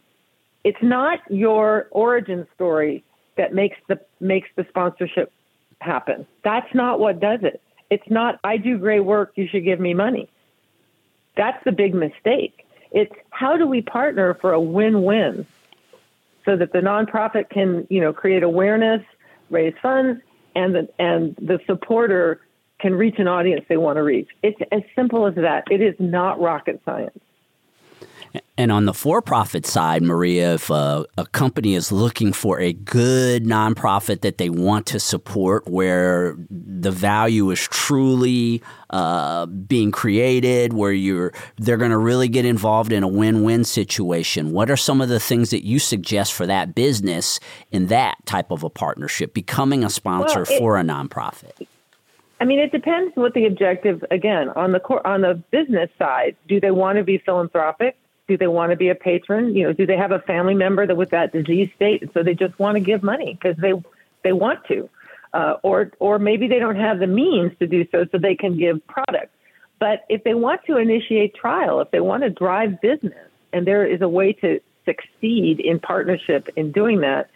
It's 0.64 0.82
not 0.82 1.18
your 1.28 1.88
origin 1.90 2.46
story 2.54 3.04
that 3.36 3.52
makes 3.52 3.76
the 3.88 4.00
makes 4.20 4.48
the 4.56 4.64
sponsorship 4.68 5.32
happen. 5.80 6.26
That's 6.44 6.72
not 6.74 7.00
what 7.00 7.20
does 7.20 7.40
it. 7.42 7.60
It's 7.90 8.08
not 8.08 8.38
I 8.44 8.56
do 8.56 8.78
great 8.78 9.00
work, 9.00 9.32
you 9.34 9.48
should 9.48 9.64
give 9.64 9.80
me 9.80 9.94
money. 9.94 10.28
That's 11.36 11.62
the 11.64 11.72
big 11.72 11.94
mistake. 11.94 12.66
It's 12.92 13.12
how 13.30 13.56
do 13.56 13.66
we 13.66 13.82
partner 13.82 14.34
for 14.34 14.52
a 14.52 14.60
win-win 14.60 15.46
so 16.44 16.56
that 16.56 16.72
the 16.72 16.80
nonprofit 16.80 17.50
can, 17.50 17.86
you 17.90 18.00
know, 18.00 18.12
create 18.12 18.42
awareness, 18.42 19.02
raise 19.50 19.74
funds, 19.82 20.20
and 20.54 20.74
the 20.74 20.88
and 20.98 21.34
the 21.36 21.58
supporter 21.66 22.40
can 22.80 22.94
reach 22.94 23.18
an 23.18 23.28
audience 23.28 23.64
they 23.68 23.76
want 23.76 23.96
to 23.96 24.02
reach. 24.02 24.28
It's 24.42 24.58
as 24.72 24.82
simple 24.96 25.26
as 25.26 25.34
that. 25.36 25.64
It 25.70 25.80
is 25.80 25.94
not 25.98 26.40
rocket 26.40 26.80
science. 26.84 27.18
And 28.62 28.70
on 28.70 28.84
the 28.84 28.94
for 28.94 29.20
profit 29.20 29.66
side, 29.66 30.04
Maria, 30.04 30.54
if 30.54 30.70
a, 30.70 31.04
a, 31.18 31.26
company 31.26 31.74
is 31.74 31.90
looking 31.90 32.32
for 32.32 32.60
a 32.60 32.72
good 32.72 33.42
nonprofit 33.42 34.20
that 34.20 34.38
they 34.38 34.50
want 34.50 34.86
to 34.86 35.00
support 35.00 35.66
where 35.66 36.36
the 36.48 36.92
value 36.92 37.50
is 37.50 37.58
truly 37.58 38.62
uh, 38.90 39.46
being 39.46 39.90
created, 39.90 40.74
where 40.74 40.92
you're 40.92 41.32
they're 41.56 41.76
going 41.76 41.90
to 41.90 41.98
really 41.98 42.28
get 42.28 42.44
involved 42.44 42.92
in 42.92 43.02
a 43.02 43.08
win 43.08 43.42
win 43.42 43.64
situation, 43.64 44.52
what 44.52 44.70
are 44.70 44.76
some 44.76 45.00
of 45.00 45.08
the 45.08 45.18
things 45.18 45.50
that 45.50 45.66
you 45.66 45.80
suggest 45.80 46.32
for 46.32 46.46
that 46.46 46.72
business 46.72 47.40
in 47.72 47.88
that 47.88 48.14
type 48.26 48.52
of 48.52 48.62
a 48.62 48.70
partnership, 48.70 49.34
becoming 49.34 49.82
a 49.82 49.90
sponsor 49.90 50.44
well, 50.48 50.56
it, 50.56 50.58
for 50.60 50.78
a 50.78 50.84
nonprofit? 50.84 51.66
I 52.40 52.44
mean, 52.44 52.60
it 52.60 52.70
depends 52.70 53.16
what 53.16 53.34
the 53.34 53.44
objective. 53.44 54.04
Again, 54.12 54.50
on 54.50 54.70
the 54.70 54.78
core, 54.78 55.04
on 55.04 55.22
the 55.22 55.42
business 55.50 55.90
side, 55.98 56.36
do 56.46 56.60
they 56.60 56.70
want 56.70 56.98
to 56.98 57.02
be 57.02 57.18
philanthropic? 57.18 57.96
Do 58.32 58.38
they 58.38 58.46
want 58.46 58.70
to 58.70 58.76
be 58.76 58.88
a 58.88 58.94
patron? 58.94 59.54
You 59.54 59.64
know, 59.64 59.72
do 59.74 59.84
they 59.84 59.98
have 59.98 60.10
a 60.10 60.20
family 60.20 60.54
member 60.54 60.86
that 60.86 60.96
with 60.96 61.10
that 61.10 61.34
disease 61.34 61.68
state, 61.76 62.08
so 62.14 62.22
they 62.22 62.32
just 62.32 62.58
want 62.58 62.76
to 62.76 62.80
give 62.80 63.02
money 63.02 63.34
because 63.34 63.58
they 63.58 63.74
they 64.24 64.32
want 64.32 64.64
to, 64.68 64.88
uh, 65.34 65.56
or 65.62 65.90
or 65.98 66.18
maybe 66.18 66.48
they 66.48 66.58
don't 66.58 66.76
have 66.76 66.98
the 66.98 67.06
means 67.06 67.52
to 67.58 67.66
do 67.66 67.86
so, 67.92 68.06
so 68.10 68.16
they 68.16 68.34
can 68.34 68.56
give 68.56 68.86
product. 68.86 69.34
But 69.78 70.06
if 70.08 70.24
they 70.24 70.32
want 70.32 70.64
to 70.64 70.78
initiate 70.78 71.34
trial, 71.34 71.82
if 71.82 71.90
they 71.90 72.00
want 72.00 72.22
to 72.22 72.30
drive 72.30 72.80
business, 72.80 73.28
and 73.52 73.66
there 73.66 73.84
is 73.84 74.00
a 74.00 74.08
way 74.08 74.32
to 74.32 74.60
succeed 74.86 75.60
in 75.60 75.78
partnership 75.78 76.48
in 76.56 76.72
doing 76.72 77.00
that, 77.02 77.28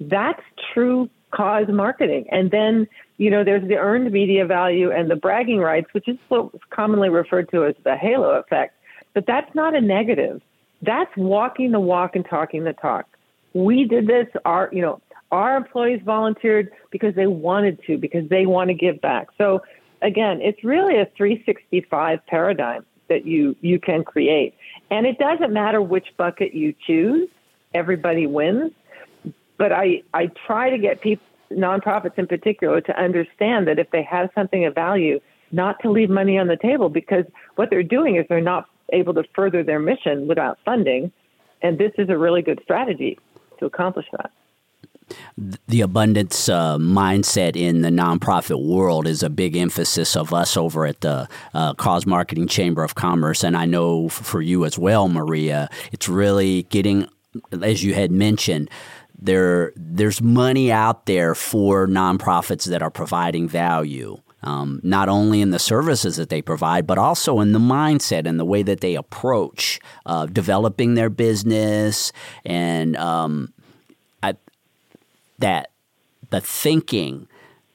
that's 0.00 0.42
true 0.74 1.08
cause 1.30 1.68
marketing. 1.68 2.26
And 2.30 2.50
then, 2.50 2.88
you 3.16 3.30
know, 3.30 3.42
there's 3.42 3.66
the 3.66 3.76
earned 3.76 4.12
media 4.12 4.44
value 4.44 4.90
and 4.90 5.10
the 5.10 5.16
bragging 5.16 5.60
rights, 5.60 5.94
which 5.94 6.08
is 6.08 6.18
what's 6.28 6.62
commonly 6.68 7.08
referred 7.08 7.48
to 7.52 7.64
as 7.64 7.74
the 7.84 7.96
halo 7.96 8.32
effect. 8.32 8.74
But 9.14 9.26
that's 9.26 9.54
not 9.54 9.74
a 9.74 9.80
negative. 9.80 10.40
That's 10.80 11.14
walking 11.16 11.70
the 11.70 11.80
walk 11.80 12.16
and 12.16 12.26
talking 12.28 12.64
the 12.64 12.72
talk. 12.72 13.06
We 13.54 13.84
did 13.84 14.06
this, 14.06 14.26
our, 14.44 14.70
you 14.72 14.82
know, 14.82 15.00
our 15.30 15.56
employees 15.56 16.00
volunteered 16.04 16.70
because 16.90 17.14
they 17.14 17.26
wanted 17.26 17.80
to, 17.86 17.98
because 17.98 18.28
they 18.28 18.46
want 18.46 18.68
to 18.68 18.74
give 18.74 19.00
back. 19.00 19.28
So 19.38 19.62
again, 20.00 20.40
it's 20.40 20.62
really 20.64 20.98
a 20.98 21.06
365 21.16 22.26
paradigm 22.26 22.84
that 23.08 23.26
you, 23.26 23.56
you 23.60 23.78
can 23.78 24.04
create. 24.04 24.54
And 24.90 25.06
it 25.06 25.18
doesn't 25.18 25.52
matter 25.52 25.80
which 25.80 26.08
bucket 26.16 26.54
you 26.54 26.74
choose, 26.86 27.28
everybody 27.74 28.26
wins. 28.26 28.72
But 29.58 29.72
I, 29.72 30.02
I 30.12 30.30
try 30.46 30.70
to 30.70 30.78
get 30.78 31.00
people, 31.00 31.24
nonprofits 31.50 32.18
in 32.18 32.26
particular, 32.26 32.80
to 32.80 32.98
understand 32.98 33.68
that 33.68 33.78
if 33.78 33.90
they 33.90 34.02
have 34.02 34.30
something 34.34 34.64
of 34.64 34.74
value, 34.74 35.20
not 35.52 35.80
to 35.82 35.90
leave 35.90 36.10
money 36.10 36.38
on 36.38 36.46
the 36.48 36.56
table 36.56 36.88
because 36.88 37.24
what 37.56 37.70
they're 37.70 37.82
doing 37.82 38.16
is 38.16 38.24
they're 38.28 38.40
not 38.40 38.68
able 38.92 39.14
to 39.14 39.24
further 39.34 39.62
their 39.62 39.80
mission 39.80 40.26
without 40.26 40.58
funding. 40.64 41.12
And 41.62 41.78
this 41.78 41.92
is 41.98 42.08
a 42.08 42.18
really 42.18 42.42
good 42.42 42.60
strategy 42.62 43.18
to 43.58 43.66
accomplish 43.66 44.06
that 44.12 44.30
the 45.68 45.80
abundance 45.80 46.48
uh, 46.48 46.78
mindset 46.78 47.56
in 47.56 47.82
the 47.82 47.90
nonprofit 47.90 48.64
world 48.64 49.06
is 49.06 49.22
a 49.22 49.30
big 49.30 49.56
emphasis 49.56 50.16
of 50.16 50.32
us 50.32 50.56
over 50.56 50.86
at 50.86 51.00
the 51.00 51.28
uh, 51.54 51.74
Cause 51.74 52.06
Marketing 52.06 52.46
Chamber 52.46 52.82
of 52.82 52.94
Commerce. 52.94 53.44
And 53.44 53.56
I 53.56 53.66
know 53.66 54.08
for 54.08 54.40
you 54.40 54.64
as 54.64 54.78
well, 54.78 55.08
Maria, 55.08 55.68
it's 55.92 56.08
really 56.08 56.64
getting, 56.64 57.08
as 57.62 57.82
you 57.82 57.94
had 57.94 58.10
mentioned, 58.10 58.70
there 59.18 59.72
there's 59.76 60.20
money 60.20 60.72
out 60.72 61.06
there 61.06 61.34
for 61.34 61.86
nonprofits 61.86 62.64
that 62.64 62.82
are 62.82 62.90
providing 62.90 63.48
value. 63.48 64.20
Um, 64.44 64.80
not 64.82 65.08
only 65.08 65.40
in 65.40 65.50
the 65.50 65.58
services 65.60 66.16
that 66.16 66.28
they 66.28 66.42
provide, 66.42 66.84
but 66.86 66.98
also 66.98 67.38
in 67.38 67.52
the 67.52 67.60
mindset 67.60 68.26
and 68.26 68.40
the 68.40 68.44
way 68.44 68.64
that 68.64 68.80
they 68.80 68.96
approach 68.96 69.78
uh, 70.04 70.26
developing 70.26 70.94
their 70.94 71.10
business 71.10 72.12
and 72.44 72.96
um, 72.96 73.52
that 75.42 75.70
the 76.30 76.40
thinking 76.40 77.28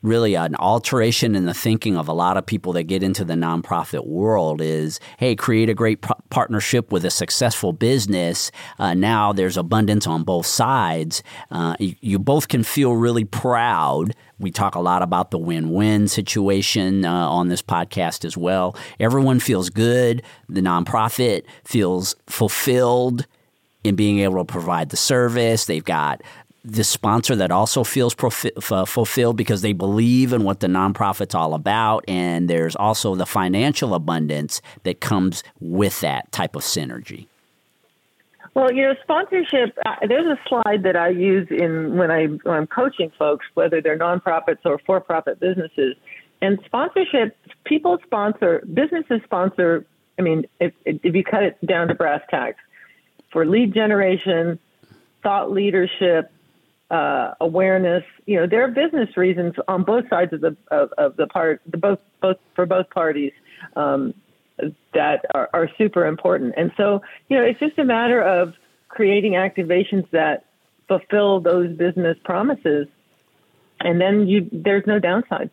really 0.07 0.35
an 0.35 0.55
alteration 0.55 1.35
in 1.35 1.45
the 1.45 1.53
thinking 1.53 1.97
of 1.97 2.07
a 2.07 2.13
lot 2.13 2.37
of 2.37 2.45
people 2.45 2.73
that 2.73 2.83
get 2.83 3.03
into 3.03 3.23
the 3.23 3.33
nonprofit 3.33 4.07
world 4.07 4.61
is 4.61 4.99
hey 5.17 5.35
create 5.35 5.69
a 5.69 5.73
great 5.73 6.01
p- 6.01 6.13
partnership 6.29 6.91
with 6.91 7.05
a 7.05 7.09
successful 7.11 7.73
business. 7.73 8.51
Uh, 8.79 8.93
now 8.93 9.33
there's 9.33 9.57
abundance 9.57 10.07
on 10.07 10.23
both 10.23 10.45
sides. 10.45 11.21
Uh, 11.51 11.75
you, 11.79 11.95
you, 12.01 12.19
both 12.19 12.47
can 12.47 12.63
feel 12.63 12.93
really 12.95 13.25
proud. 13.25 14.13
We 14.39 14.51
talk 14.51 14.75
a 14.75 14.79
lot 14.79 15.01
about 15.01 15.31
the 15.31 15.37
win-win 15.37 16.07
situation 16.07 17.05
uh, 17.05 17.11
on 17.11 17.49
this 17.49 17.61
podcast 17.61 18.25
as 18.25 18.37
well. 18.37 18.75
Everyone 18.99 19.39
feels 19.39 19.69
good. 19.69 20.23
The 20.49 20.61
nonprofit 20.61 21.43
feels 21.63 22.15
fulfilled 22.27 23.25
in 23.83 23.95
being 23.95 24.19
able 24.19 24.37
to 24.37 24.45
provide 24.45 24.89
the 24.89 24.97
service. 24.97 25.65
They've 25.65 25.83
got 25.83 26.21
the 26.67 26.83
sponsor 26.83 27.35
that 27.37 27.49
also 27.49 27.83
feels 27.83 28.13
profi- 28.13 28.51
f- 28.57 28.89
fulfilled 28.89 29.37
because 29.37 29.61
they 29.61 29.73
believe 29.73 30.33
in 30.33 30.43
what 30.43 30.59
the 30.59 30.67
nonprofit's 30.67 31.33
all 31.33 31.53
about, 31.53 32.03
and 32.07 32.49
there's 32.49 32.75
also 32.75 33.15
the 33.15 33.25
financial 33.25 33.93
abundance 33.93 34.61
that 34.83 34.99
comes 34.99 35.43
with 35.61 36.01
that 36.01 36.29
type 36.31 36.55
of 36.55 36.63
synergy. 36.63 37.27
Well, 38.53 38.71
you 38.73 38.81
know, 38.81 38.95
sponsorship. 39.03 39.77
Uh, 39.85 39.95
there's 40.07 40.25
a 40.25 40.39
slide 40.49 40.83
that 40.83 40.95
I 40.95 41.09
use 41.09 41.47
in 41.49 41.95
when 41.95 42.11
I 42.11 42.25
when 42.25 42.55
I'm 42.55 42.67
coaching 42.67 43.11
folks, 43.17 43.45
whether 43.53 43.81
they're 43.81 43.97
nonprofits 43.97 44.59
or 44.65 44.79
for-profit 44.79 45.39
businesses. 45.39 45.95
And 46.41 46.59
sponsorship, 46.65 47.37
people 47.63 47.99
sponsor, 48.05 48.63
businesses 48.73 49.21
sponsor. 49.23 49.85
I 50.19 50.23
mean, 50.23 50.45
if 50.59 50.73
if 50.85 51.15
you 51.15 51.23
cut 51.23 51.43
it 51.43 51.57
down 51.65 51.87
to 51.89 51.95
brass 51.95 52.21
tacks, 52.29 52.59
for 53.31 53.45
lead 53.45 53.73
generation, 53.73 54.59
thought 55.21 55.51
leadership, 55.51 56.31
uh, 56.89 57.33
awareness. 57.41 58.03
You 58.25 58.41
know, 58.41 58.47
there 58.47 58.63
are 58.63 58.69
business 58.69 59.15
reasons 59.17 59.55
on 59.67 59.83
both 59.83 60.05
sides 60.09 60.33
of 60.33 60.41
the 60.41 60.55
of, 60.71 60.91
of 60.97 61.17
the 61.17 61.27
part, 61.27 61.61
the 61.69 61.77
both 61.77 61.99
both 62.21 62.37
for 62.55 62.65
both 62.65 62.89
parties 62.89 63.33
um, 63.75 64.13
that 64.93 65.25
are, 65.33 65.49
are 65.53 65.69
super 65.77 66.05
important. 66.05 66.53
And 66.57 66.71
so, 66.77 67.01
you 67.29 67.37
know, 67.37 67.43
it's 67.43 67.59
just 67.59 67.77
a 67.77 67.85
matter 67.85 68.21
of 68.21 68.53
creating 68.87 69.33
activations 69.33 70.09
that 70.11 70.45
fulfill 70.87 71.41
those 71.41 71.75
business 71.75 72.17
promises, 72.23 72.87
and 73.79 73.99
then 73.99 74.27
you 74.27 74.49
there's 74.51 74.87
no 74.87 74.99
downside. 74.99 75.49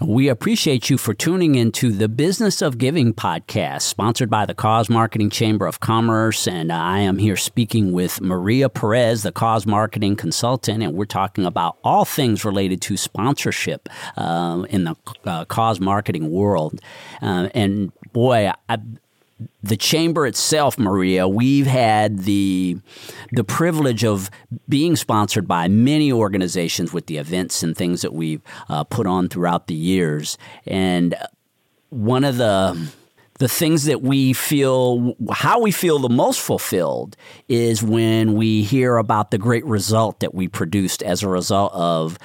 We 0.00 0.28
appreciate 0.28 0.90
you 0.90 0.98
for 0.98 1.14
tuning 1.14 1.54
into 1.54 1.92
the 1.92 2.08
Business 2.08 2.60
of 2.60 2.78
Giving 2.78 3.14
podcast, 3.14 3.82
sponsored 3.82 4.28
by 4.28 4.44
the 4.44 4.54
Cause 4.54 4.90
Marketing 4.90 5.30
Chamber 5.30 5.66
of 5.66 5.78
Commerce. 5.78 6.48
And 6.48 6.72
I 6.72 6.98
am 6.98 7.18
here 7.18 7.36
speaking 7.36 7.92
with 7.92 8.20
Maria 8.20 8.68
Perez, 8.68 9.22
the 9.22 9.30
Cause 9.30 9.66
Marketing 9.66 10.16
Consultant, 10.16 10.82
and 10.82 10.94
we're 10.94 11.04
talking 11.04 11.46
about 11.46 11.76
all 11.84 12.04
things 12.04 12.44
related 12.44 12.80
to 12.82 12.96
sponsorship 12.96 13.88
uh, 14.16 14.64
in 14.68 14.82
the 14.82 14.96
uh, 15.24 15.44
cause 15.44 15.78
marketing 15.78 16.28
world. 16.28 16.80
Uh, 17.22 17.48
and 17.54 17.92
boy, 18.12 18.50
I, 18.68 18.78
the 19.62 19.76
chamber 19.76 20.26
itself, 20.26 20.78
Maria, 20.78 21.26
we've 21.26 21.66
had 21.66 22.20
the 22.20 22.78
the 23.32 23.44
privilege 23.44 24.04
of 24.04 24.30
being 24.68 24.96
sponsored 24.96 25.48
by 25.48 25.68
many 25.68 26.12
organizations 26.12 26.92
with 26.92 27.06
the 27.06 27.18
events 27.18 27.62
and 27.62 27.76
things 27.76 28.02
that 28.02 28.12
we've 28.12 28.42
uh, 28.68 28.84
put 28.84 29.06
on 29.06 29.28
throughout 29.28 29.66
the 29.66 29.74
years. 29.74 30.38
And 30.66 31.14
one 31.90 32.24
of 32.24 32.36
the 32.36 32.92
the 33.38 33.48
things 33.48 33.84
that 33.84 34.00
we 34.02 34.32
feel 34.32 35.16
how 35.32 35.60
we 35.60 35.72
feel 35.72 35.98
the 35.98 36.08
most 36.08 36.40
fulfilled 36.40 37.16
is 37.48 37.82
when 37.82 38.34
we 38.34 38.62
hear 38.62 38.96
about 38.96 39.30
the 39.30 39.38
great 39.38 39.64
result 39.64 40.20
that 40.20 40.34
we 40.34 40.46
produced 40.46 41.02
as 41.02 41.22
a 41.22 41.28
result 41.28 41.72
of 41.74 42.18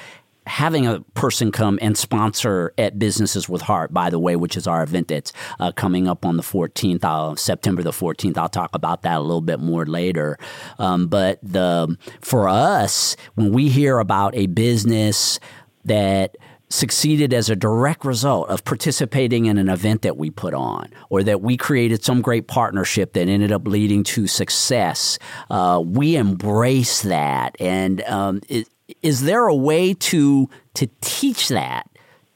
having 0.50 0.88
a 0.88 1.00
person 1.14 1.52
come 1.52 1.78
and 1.80 1.96
sponsor 1.96 2.74
at 2.78 2.98
Businesses 2.98 3.48
with 3.48 3.62
Heart, 3.62 3.94
by 3.94 4.10
the 4.10 4.18
way, 4.18 4.36
which 4.36 4.58
is 4.58 4.66
our 4.66 4.82
event 4.82 5.10
that's 5.10 5.32
uh, 5.60 5.72
coming 5.72 6.08
up 6.08 6.26
on 6.26 6.38
the 6.38 6.44
14th, 6.44 7.04
uh, 7.04 7.36
September 7.36 7.84
the 7.84 7.92
14th. 7.92 8.36
I'll 8.36 8.50
talk 8.50 8.72
about 8.74 9.04
that 9.04 9.18
a 9.18 9.22
little 9.22 9.42
bit 9.42 9.60
more 9.60 9.86
later. 9.86 10.38
Um, 10.80 11.08
but 11.08 11.40
the 11.44 11.96
for 12.22 12.50
us, 12.50 13.16
when 13.36 13.54
we 13.54 13.70
hear 13.70 14.00
about 14.00 14.36
a 14.36 14.48
business 14.48 15.40
that 15.86 16.36
succeeded 16.70 17.34
as 17.34 17.50
a 17.50 17.56
direct 17.56 18.04
result 18.04 18.50
of 18.50 18.64
participating 18.64 19.46
in 19.46 19.58
an 19.58 19.70
event 19.70 20.02
that 20.02 20.18
we 20.18 20.30
put 20.32 20.54
on, 20.54 20.92
or 21.10 21.24
that 21.24 21.42
we 21.42 21.58
created 21.58 22.04
some 22.04 22.22
great 22.22 22.48
partnership 22.48 23.14
that 23.14 23.28
ended 23.28 23.52
up 23.52 23.68
leading 23.68 24.04
to 24.04 24.26
success. 24.28 25.20
Uh, 25.50 25.82
we 25.86 26.16
embrace 26.16 27.02
that, 27.04 27.56
and 27.60 28.02
um, 28.04 28.42
it, 28.50 28.68
is 29.02 29.22
there 29.22 29.48
a 29.48 29.56
way 29.56 29.94
to 29.94 30.50
to 30.76 30.90
teach 31.02 31.50
that 31.50 31.90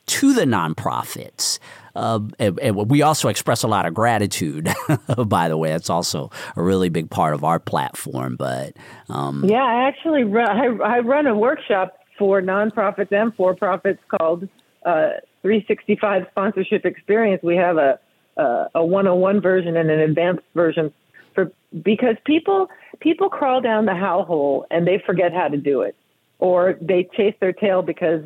to 0.07 0.33
the 0.33 0.45
nonprofits? 0.45 1.59
Uh, 1.95 2.19
and, 2.39 2.59
and 2.59 2.75
we 2.89 3.03
also 3.03 3.27
express 3.27 3.61
a 3.61 3.67
lot 3.67 3.85
of 3.85 3.93
gratitude. 3.93 4.67
by 5.27 5.47
the 5.47 5.57
way, 5.57 5.69
that's 5.69 5.91
also 5.91 6.31
a 6.55 6.63
really 6.63 6.89
big 6.89 7.09
part 7.09 7.35
of 7.35 7.43
our 7.43 7.59
platform. 7.59 8.35
But 8.35 8.73
um, 9.09 9.45
yeah, 9.45 9.63
I 9.63 9.87
actually 9.87 10.23
run, 10.23 10.81
I, 10.81 10.95
I, 10.95 10.99
run 10.99 11.27
a 11.27 11.35
workshop 11.35 11.99
for 12.17 12.41
nonprofits 12.41 13.11
and 13.11 13.33
for 13.35 13.55
profits 13.55 13.99
called 14.07 14.49
uh, 14.83 15.09
365 15.43 16.23
Sponsorship 16.31 16.83
Experience. 16.83 17.43
We 17.43 17.57
have 17.57 17.77
a 17.77 17.99
a 18.37 18.83
101 18.83 19.41
version 19.41 19.77
and 19.77 19.89
an 19.89 19.99
advanced 19.99 20.43
version 20.55 20.91
for 21.35 21.51
because 21.83 22.15
people 22.25 22.69
people 22.99 23.29
crawl 23.29 23.61
down 23.61 23.85
the 23.85 23.93
how 23.93 24.23
hole 24.23 24.65
and 24.71 24.87
they 24.87 25.01
forget 25.05 25.33
how 25.33 25.47
to 25.47 25.57
do 25.57 25.81
it 25.81 25.95
or 26.39 26.77
they 26.81 27.09
chase 27.15 27.35
their 27.39 27.53
tail 27.53 27.81
because 27.81 28.23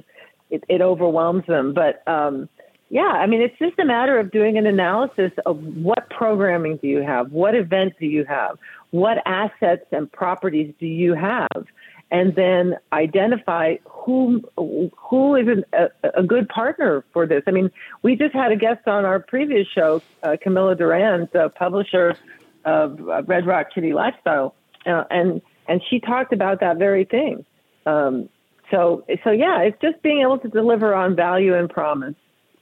it, 0.49 0.63
it 0.69 0.81
overwhelms 0.81 1.45
them. 1.45 1.73
But 1.73 2.07
um, 2.07 2.49
yeah, 2.89 3.01
I 3.01 3.27
mean, 3.27 3.41
it's 3.41 3.57
just 3.59 3.77
a 3.79 3.85
matter 3.85 4.17
of 4.19 4.31
doing 4.31 4.57
an 4.57 4.65
analysis 4.65 5.31
of 5.45 5.61
what 5.61 6.09
programming 6.09 6.77
do 6.77 6.87
you 6.87 7.01
have, 7.01 7.31
what 7.31 7.53
event 7.53 7.93
do 7.99 8.05
you 8.05 8.23
have, 8.25 8.57
what 8.91 9.17
assets 9.25 9.85
and 9.91 10.09
properties 10.11 10.73
do 10.79 10.87
you 10.87 11.13
have, 11.13 11.67
and 12.09 12.33
then 12.35 12.77
identify 12.93 13.75
who 13.83 14.41
who 14.55 15.35
is 15.35 15.47
an, 15.49 15.65
a, 15.73 16.19
a, 16.21 16.23
good 16.23 16.47
partner 16.47 17.03
for 17.11 17.27
this. 17.27 17.43
I 17.45 17.51
mean, 17.51 17.69
we 18.03 18.15
just 18.15 18.33
had 18.33 18.53
a 18.53 18.55
guest 18.55 18.87
on 18.87 19.03
our 19.03 19.19
previous 19.19 19.67
show, 19.67 20.01
uh, 20.23 20.37
Camilla 20.41 20.75
Durand, 20.75 21.27
the 21.33 21.49
publisher 21.49 22.15
of 22.63 22.99
Red 23.27 23.45
Rock 23.45 23.67
City 23.75 23.91
Lifestyle, 23.91 24.55
uh, 24.85 25.03
and 25.09 25.41
and 25.67 25.81
she 25.89 25.99
talked 25.99 26.31
about 26.31 26.61
that 26.61 26.77
very 26.77 27.03
thing. 27.03 27.45
Um, 27.87 28.29
so, 28.69 29.05
so 29.23 29.31
yeah, 29.31 29.61
it's 29.61 29.79
just 29.81 30.01
being 30.01 30.21
able 30.21 30.39
to 30.39 30.49
deliver 30.49 30.93
on 30.93 31.15
value 31.15 31.55
and 31.55 31.69
promise. 31.69 32.15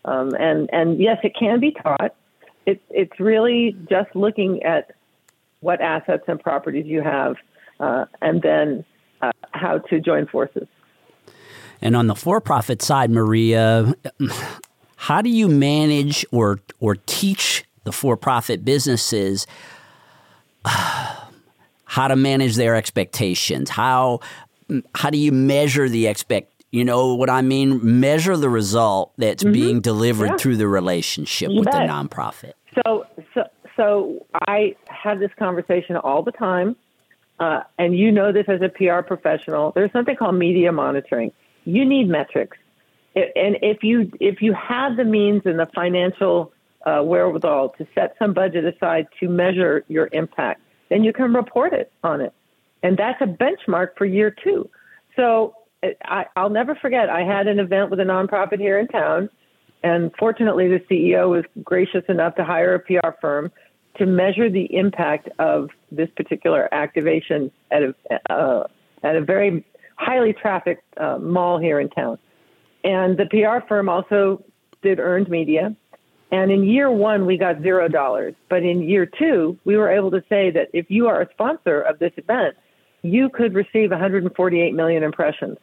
Um, 0.05 0.33
and, 0.39 0.69
and 0.71 0.99
yes, 0.99 1.17
it 1.23 1.33
can 1.37 1.59
be 1.59 1.71
taught. 1.71 2.15
It's, 2.65 2.81
it's 2.91 3.19
really 3.19 3.75
just 3.89 4.15
looking 4.15 4.61
at 4.63 4.91
what 5.61 5.81
assets 5.81 6.23
and 6.27 6.39
properties 6.39 6.85
you 6.85 7.01
have, 7.01 7.35
uh, 7.79 8.05
and 8.21 8.41
then 8.41 8.85
uh, 9.21 9.31
how 9.51 9.79
to 9.79 9.99
join 9.99 10.27
forces. 10.27 10.67
And 11.81 11.95
on 11.95 12.07
the 12.07 12.15
for-profit 12.15 12.81
side, 12.81 13.09
Maria, 13.09 13.93
how 14.95 15.21
do 15.21 15.29
you 15.29 15.47
manage 15.47 16.25
or 16.31 16.59
or 16.79 16.95
teach 17.05 17.65
the 17.83 17.91
for-profit 17.91 18.63
businesses 18.63 19.45
how 20.65 22.07
to 22.07 22.15
manage 22.15 22.55
their 22.55 22.75
expectations? 22.75 23.69
How 23.69 24.19
how 24.95 25.09
do 25.09 25.17
you 25.17 25.31
measure 25.31 25.87
the 25.87 26.07
expect 26.07 26.55
you 26.75 26.83
know 26.83 27.15
what 27.15 27.29
I 27.29 27.41
mean? 27.41 27.79
Measure 28.01 28.35
the 28.35 28.49
result 28.49 29.13
that's 29.17 29.45
mm-hmm. 29.45 29.53
being 29.53 29.79
delivered 29.79 30.31
yeah. 30.31 30.37
through 30.37 30.57
the 30.57 30.67
relationship 30.67 31.49
you 31.49 31.59
with 31.59 31.71
bet. 31.71 31.87
the 31.87 31.93
nonprofit. 31.93 32.51
So, 32.75 33.05
so, 33.33 33.43
so 33.77 34.25
I 34.45 34.75
have 34.89 35.19
this 35.19 35.31
conversation 35.39 35.95
all 35.95 36.21
the 36.21 36.33
time, 36.33 36.75
uh, 37.39 37.61
and 37.79 37.97
you 37.97 38.11
know 38.11 38.33
this 38.33 38.49
as 38.49 38.61
a 38.61 38.67
PR 38.67 39.07
professional. 39.07 39.71
There's 39.71 39.93
something 39.93 40.17
called 40.17 40.35
media 40.35 40.73
monitoring. 40.73 41.31
You 41.63 41.85
need 41.85 42.09
metrics, 42.09 42.57
and 43.15 43.57
if 43.61 43.81
you 43.81 44.11
if 44.19 44.41
you 44.41 44.53
have 44.53 44.97
the 44.97 45.05
means 45.05 45.43
and 45.45 45.57
the 45.57 45.67
financial 45.73 46.51
uh, 46.85 47.01
wherewithal 47.03 47.69
to 47.77 47.87
set 47.95 48.15
some 48.19 48.33
budget 48.33 48.65
aside 48.65 49.07
to 49.21 49.29
measure 49.29 49.85
your 49.87 50.09
impact, 50.11 50.59
then 50.89 51.05
you 51.05 51.13
can 51.13 51.33
report 51.33 51.71
it 51.71 51.89
on 52.03 52.19
it, 52.19 52.33
and 52.85 52.97
that's 52.97 53.19
a 53.19 53.25
benchmark 53.25 53.97
for 53.97 54.05
year 54.05 54.29
two. 54.29 54.69
So 55.15 55.55
I, 56.03 56.25
I'll 56.35 56.51
never 56.51 56.75
forget. 56.75 57.09
I 57.09 57.23
had 57.23 57.47
an 57.47 57.59
event 57.59 57.89
with 57.89 57.99
a 57.99 58.03
nonprofit 58.03 58.59
here 58.59 58.77
in 58.77 58.87
town, 58.87 59.29
and 59.81 60.11
fortunately, 60.19 60.67
the 60.67 60.79
CEO 60.89 61.29
was 61.29 61.45
gracious 61.63 62.03
enough 62.09 62.35
to 62.35 62.43
hire 62.43 62.75
a 62.75 62.79
PR 62.79 63.09
firm 63.19 63.51
to 63.97 64.05
measure 64.05 64.51
the 64.51 64.67
impact 64.75 65.29
of 65.39 65.69
this 65.91 66.09
particular 66.15 66.71
activation 66.71 67.51
at 67.71 67.81
a 67.81 67.95
uh, 68.31 68.67
at 69.01 69.15
a 69.15 69.21
very 69.21 69.65
highly 69.95 70.33
trafficked 70.33 70.83
uh, 70.97 71.17
mall 71.17 71.57
here 71.57 71.79
in 71.79 71.89
town. 71.89 72.19
And 72.83 73.17
the 73.17 73.25
PR 73.25 73.65
firm 73.67 73.89
also 73.89 74.43
did 74.83 74.99
earned 74.99 75.27
media. 75.27 75.75
And 76.31 76.51
in 76.51 76.63
year 76.63 76.91
one, 76.91 77.25
we 77.25 77.37
got 77.37 77.61
zero 77.63 77.87
dollars. 77.87 78.35
But 78.47 78.61
in 78.61 78.83
year 78.83 79.07
two, 79.07 79.57
we 79.65 79.75
were 79.75 79.89
able 79.89 80.11
to 80.11 80.23
say 80.29 80.51
that 80.51 80.69
if 80.73 80.91
you 80.91 81.07
are 81.07 81.21
a 81.21 81.29
sponsor 81.31 81.81
of 81.81 81.97
this 81.97 82.11
event, 82.17 82.55
you 83.05 83.29
could 83.29 83.53
receive 83.53 83.91
148 83.91 84.73
million 84.73 85.03
impressions. 85.03 85.57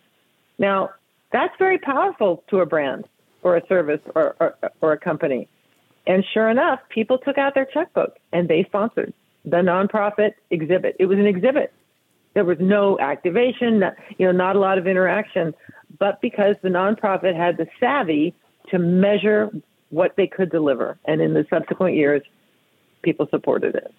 Now, 0.58 0.90
that's 1.32 1.54
very 1.58 1.78
powerful 1.78 2.44
to 2.50 2.60
a 2.60 2.66
brand 2.66 3.06
or 3.42 3.56
a 3.56 3.66
service 3.66 4.00
or, 4.14 4.36
or, 4.38 4.54
or 4.80 4.92
a 4.92 4.98
company. 4.98 5.48
And 6.06 6.24
sure 6.32 6.50
enough, 6.50 6.80
people 6.88 7.18
took 7.18 7.38
out 7.38 7.54
their 7.54 7.64
checkbook 7.64 8.18
and 8.32 8.48
they 8.48 8.64
sponsored 8.64 9.12
the 9.44 9.58
nonprofit 9.58 10.34
exhibit. 10.50 10.96
It 10.98 11.06
was 11.06 11.18
an 11.18 11.26
exhibit. 11.26 11.72
There 12.34 12.44
was 12.44 12.58
no 12.60 12.98
activation, 12.98 13.82
you 14.18 14.26
know, 14.26 14.32
not 14.32 14.56
a 14.56 14.58
lot 14.58 14.78
of 14.78 14.86
interaction, 14.86 15.54
but 15.98 16.20
because 16.20 16.56
the 16.62 16.68
nonprofit 16.68 17.36
had 17.36 17.56
the 17.56 17.66
savvy 17.78 18.34
to 18.70 18.78
measure 18.78 19.50
what 19.90 20.16
they 20.16 20.26
could 20.26 20.50
deliver. 20.50 20.98
And 21.04 21.20
in 21.20 21.34
the 21.34 21.46
subsequent 21.50 21.96
years, 21.96 22.22
people 23.02 23.26
supported 23.30 23.74
it. 23.74 23.92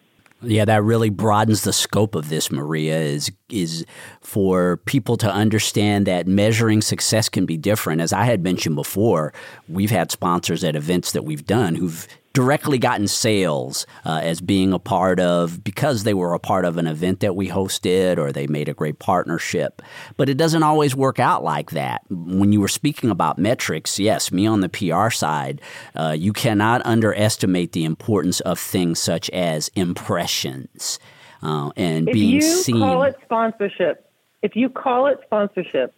Yeah, 0.44 0.66
that 0.66 0.84
really 0.84 1.10
broadens 1.10 1.64
the 1.64 1.74
scope 1.74 2.16
of 2.16 2.30
this, 2.30 2.52
Maria, 2.52 3.00
is 3.00 3.32
is 3.50 3.86
for 4.22 4.78
people 4.78 5.18
to 5.18 5.32
understand 5.32 6.06
that 6.08 6.28
measuring 6.28 6.82
success 6.82 7.30
can 7.30 7.46
be 7.46 7.58
different. 7.58 8.02
As 8.02 8.14
I 8.14 8.26
had 8.26 8.44
mentioned 8.44 8.76
before, 8.76 9.34
we've 9.70 9.92
had 9.92 10.12
sponsors 10.12 10.64
at 10.64 10.76
events 10.76 11.12
that 11.14 11.24
we've 11.24 11.46
done 11.46 11.76
who've 11.76 12.08
directly 12.34 12.80
gotten 12.80 13.08
sales 13.08 13.86
uh, 14.06 14.20
as 14.24 14.42
being 14.42 14.74
a 14.74 14.80
part 14.80 15.20
of 15.20 15.64
because 15.64 16.04
they 16.04 16.16
were 16.16 16.34
a 16.34 16.40
part 16.40 16.66
of 16.66 16.78
an 16.78 16.88
event 16.88 17.20
that 17.20 17.36
we 17.36 17.48
hosted 17.48 18.18
or 18.18 18.32
they 18.32 18.48
made 18.48 18.68
a 18.68 18.74
great 18.74 18.98
partnership. 18.98 19.82
But 20.18 20.30
it 20.30 20.36
doesn't 20.36 20.64
always 20.64 20.96
work 20.96 21.20
out 21.20 21.44
like 21.44 21.72
that. 21.72 22.02
When 22.10 22.52
you 22.52 22.60
were 22.60 22.68
speaking 22.68 23.12
about 23.12 23.38
metrics, 23.38 24.00
yes, 24.00 24.32
me 24.32 24.48
on 24.48 24.62
the 24.62 24.70
PR 24.70 25.12
side, 25.12 25.62
uh, 25.96 26.16
you 26.18 26.34
cannot 26.34 26.84
underestimate 26.86 27.74
the 27.74 27.86
importance 27.86 28.40
of 28.42 28.60
things 28.60 29.00
such 29.00 29.30
as 29.30 29.70
impressions 29.76 31.00
uh, 31.44 31.72
and 31.76 32.08
if 32.08 32.14
being 32.14 32.30
you 32.32 32.42
seen. 32.42 32.80
Call 32.80 33.04
it 33.04 33.18
sponsorship. 33.24 34.10
If 34.42 34.56
you 34.56 34.70
call 34.70 35.08
it 35.08 35.20
sponsorship, 35.26 35.94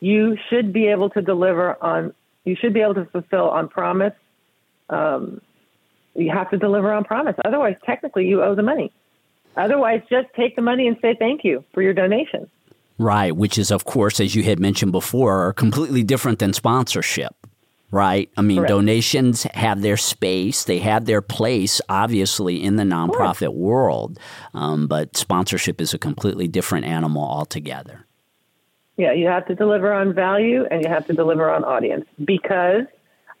you 0.00 0.38
should 0.48 0.72
be 0.72 0.86
able 0.88 1.10
to 1.10 1.20
deliver 1.20 1.76
on. 1.82 2.14
You 2.44 2.56
should 2.56 2.72
be 2.72 2.80
able 2.80 2.94
to 2.94 3.04
fulfill 3.04 3.50
on 3.50 3.68
promise 3.68 4.14
um, 4.92 5.40
you 6.14 6.30
have 6.30 6.50
to 6.50 6.58
deliver 6.58 6.92
on 6.92 7.04
promise. 7.04 7.36
Otherwise, 7.44 7.76
technically, 7.84 8.26
you 8.26 8.42
owe 8.42 8.54
the 8.54 8.62
money. 8.62 8.92
Otherwise, 9.56 10.02
just 10.08 10.28
take 10.34 10.56
the 10.56 10.62
money 10.62 10.86
and 10.86 10.96
say 11.02 11.14
thank 11.18 11.44
you 11.44 11.64
for 11.72 11.82
your 11.82 11.94
donation. 11.94 12.48
Right, 12.98 13.34
which 13.34 13.58
is, 13.58 13.70
of 13.70 13.84
course, 13.84 14.20
as 14.20 14.34
you 14.34 14.42
had 14.42 14.60
mentioned 14.60 14.92
before, 14.92 15.52
completely 15.54 16.02
different 16.02 16.38
than 16.38 16.52
sponsorship. 16.52 17.34
Right. 17.90 18.30
I 18.38 18.42
mean, 18.42 18.58
Correct. 18.58 18.70
donations 18.70 19.42
have 19.52 19.82
their 19.82 19.98
space, 19.98 20.64
they 20.64 20.78
have 20.78 21.04
their 21.04 21.20
place, 21.20 21.78
obviously, 21.90 22.62
in 22.62 22.76
the 22.76 22.84
nonprofit 22.84 23.52
world. 23.52 24.18
Um, 24.54 24.86
but 24.86 25.14
sponsorship 25.14 25.78
is 25.78 25.92
a 25.92 25.98
completely 25.98 26.48
different 26.48 26.86
animal 26.86 27.22
altogether. 27.22 28.06
Yeah, 28.96 29.12
you 29.12 29.26
have 29.26 29.46
to 29.48 29.54
deliver 29.54 29.92
on 29.92 30.14
value 30.14 30.64
and 30.70 30.82
you 30.82 30.88
have 30.88 31.06
to 31.08 31.12
deliver 31.12 31.50
on 31.50 31.64
audience 31.64 32.06
because 32.24 32.84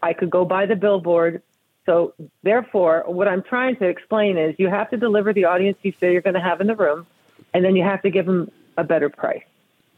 I 0.02 0.12
could 0.12 0.30
go 0.30 0.44
buy 0.44 0.66
the 0.66 0.76
billboard. 0.76 1.42
So, 1.86 2.14
therefore, 2.42 3.04
what 3.06 3.26
I'm 3.26 3.42
trying 3.42 3.76
to 3.76 3.86
explain 3.86 4.38
is 4.38 4.54
you 4.58 4.68
have 4.68 4.90
to 4.90 4.96
deliver 4.96 5.32
the 5.32 5.46
audience 5.46 5.78
you 5.82 5.92
say 5.98 6.12
you're 6.12 6.22
going 6.22 6.34
to 6.34 6.40
have 6.40 6.60
in 6.60 6.66
the 6.68 6.76
room, 6.76 7.06
and 7.52 7.64
then 7.64 7.74
you 7.74 7.82
have 7.82 8.02
to 8.02 8.10
give 8.10 8.26
them 8.26 8.50
a 8.76 8.84
better 8.84 9.08
price. 9.08 9.42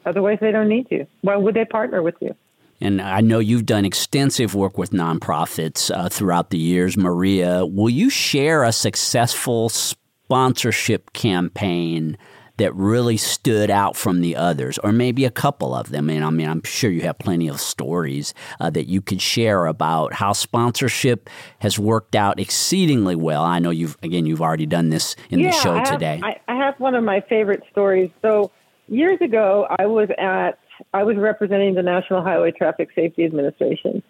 Otherwise, 0.06 0.38
they 0.40 0.50
don't 0.50 0.68
need 0.68 0.86
you. 0.90 1.06
Why 1.22 1.36
would 1.36 1.54
they 1.54 1.64
partner 1.64 2.02
with 2.02 2.16
you? 2.20 2.34
And 2.80 3.00
I 3.00 3.20
know 3.20 3.38
you've 3.38 3.66
done 3.66 3.84
extensive 3.84 4.54
work 4.54 4.76
with 4.76 4.90
nonprofits 4.90 5.94
uh, 5.94 6.08
throughout 6.08 6.50
the 6.50 6.58
years. 6.58 6.96
Maria, 6.96 7.64
will 7.64 7.90
you 7.90 8.10
share 8.10 8.64
a 8.64 8.72
successful 8.72 9.68
sponsorship 9.68 11.12
campaign 11.12 12.18
that 12.56 12.74
really 12.74 13.16
stood 13.16 13.70
out 13.70 13.96
from 13.96 14.20
the 14.20 14.36
others, 14.36 14.78
or 14.78 14.92
maybe 14.92 15.24
a 15.24 15.30
couple 15.30 15.74
of 15.74 15.90
them. 15.90 16.08
And 16.08 16.24
I 16.24 16.30
mean, 16.30 16.48
I'm 16.48 16.62
sure 16.62 16.90
you 16.90 17.02
have 17.02 17.18
plenty 17.18 17.48
of 17.48 17.60
stories 17.60 18.32
uh, 18.60 18.70
that 18.70 18.86
you 18.88 19.00
could 19.00 19.20
share 19.20 19.66
about 19.66 20.12
how 20.12 20.32
sponsorship 20.32 21.28
has 21.58 21.78
worked 21.78 22.14
out 22.14 22.38
exceedingly 22.38 23.16
well. 23.16 23.42
I 23.42 23.58
know 23.58 23.70
you've 23.70 23.98
again 24.02 24.26
you've 24.26 24.42
already 24.42 24.66
done 24.66 24.90
this 24.90 25.16
in 25.30 25.40
yeah, 25.40 25.50
the 25.50 25.56
show 25.56 25.74
I 25.74 25.78
have, 25.78 25.90
today. 25.90 26.20
I, 26.22 26.40
I 26.46 26.56
have 26.56 26.78
one 26.78 26.94
of 26.94 27.02
my 27.02 27.20
favorite 27.28 27.62
stories. 27.70 28.10
So 28.22 28.50
years 28.88 29.20
ago, 29.20 29.66
I 29.78 29.86
was 29.86 30.08
at 30.18 30.58
I 30.92 31.02
was 31.04 31.16
representing 31.16 31.74
the 31.74 31.82
National 31.82 32.22
Highway 32.22 32.52
Traffic 32.52 32.90
Safety 32.94 33.24
Administration 33.24 34.02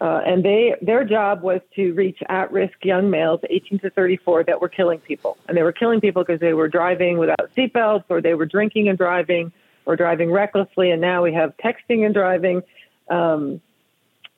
uh, 0.00 0.22
and 0.24 0.42
they 0.42 0.74
their 0.80 1.04
job 1.04 1.42
was 1.42 1.60
to 1.76 1.92
reach 1.92 2.18
at-risk 2.28 2.84
young 2.84 3.10
males, 3.10 3.40
18 3.50 3.80
to 3.80 3.90
34, 3.90 4.44
that 4.44 4.60
were 4.60 4.68
killing 4.68 4.98
people, 4.98 5.36
and 5.46 5.56
they 5.56 5.62
were 5.62 5.72
killing 5.72 6.00
people 6.00 6.24
because 6.24 6.40
they 6.40 6.54
were 6.54 6.68
driving 6.68 7.18
without 7.18 7.50
seatbelts, 7.54 8.04
or 8.08 8.22
they 8.22 8.32
were 8.32 8.46
drinking 8.46 8.88
and 8.88 8.96
driving, 8.96 9.52
or 9.84 9.96
driving 9.96 10.30
recklessly. 10.30 10.90
And 10.90 11.02
now 11.02 11.22
we 11.22 11.34
have 11.34 11.54
texting 11.58 12.06
and 12.06 12.14
driving. 12.14 12.62
Um, 13.10 13.60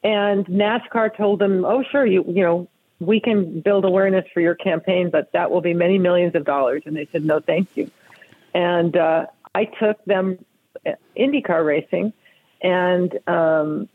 and 0.02 0.44
NASCAR 0.46 1.16
told 1.16 1.38
them, 1.38 1.64
"Oh, 1.64 1.84
sure, 1.84 2.04
you 2.04 2.24
you 2.26 2.42
know 2.42 2.68
we 2.98 3.20
can 3.20 3.60
build 3.60 3.84
awareness 3.84 4.24
for 4.34 4.40
your 4.40 4.56
campaign, 4.56 5.10
but 5.10 5.30
that 5.30 5.52
will 5.52 5.60
be 5.60 5.74
many 5.74 5.96
millions 5.96 6.34
of 6.34 6.44
dollars." 6.44 6.82
And 6.86 6.96
they 6.96 7.06
said, 7.12 7.24
"No, 7.24 7.38
thank 7.38 7.76
you." 7.76 7.88
And 8.52 8.96
uh, 8.96 9.26
I 9.54 9.66
took 9.66 10.04
them 10.06 10.44
uh, 10.84 10.94
IndyCar 11.16 11.64
racing, 11.64 12.12
and 12.60 13.16
um, 13.28 13.88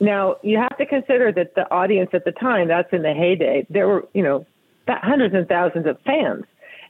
now, 0.00 0.36
you 0.42 0.56
have 0.56 0.76
to 0.78 0.86
consider 0.86 1.30
that 1.30 1.54
the 1.54 1.70
audience 1.70 2.10
at 2.14 2.24
the 2.24 2.32
time, 2.32 2.68
that's 2.68 2.92
in 2.92 3.02
the 3.02 3.12
heyday, 3.12 3.66
there 3.68 3.86
were, 3.86 4.08
you 4.14 4.22
know, 4.22 4.46
hundreds 4.88 5.34
and 5.34 5.46
thousands 5.46 5.86
of 5.86 6.00
fans. 6.04 6.44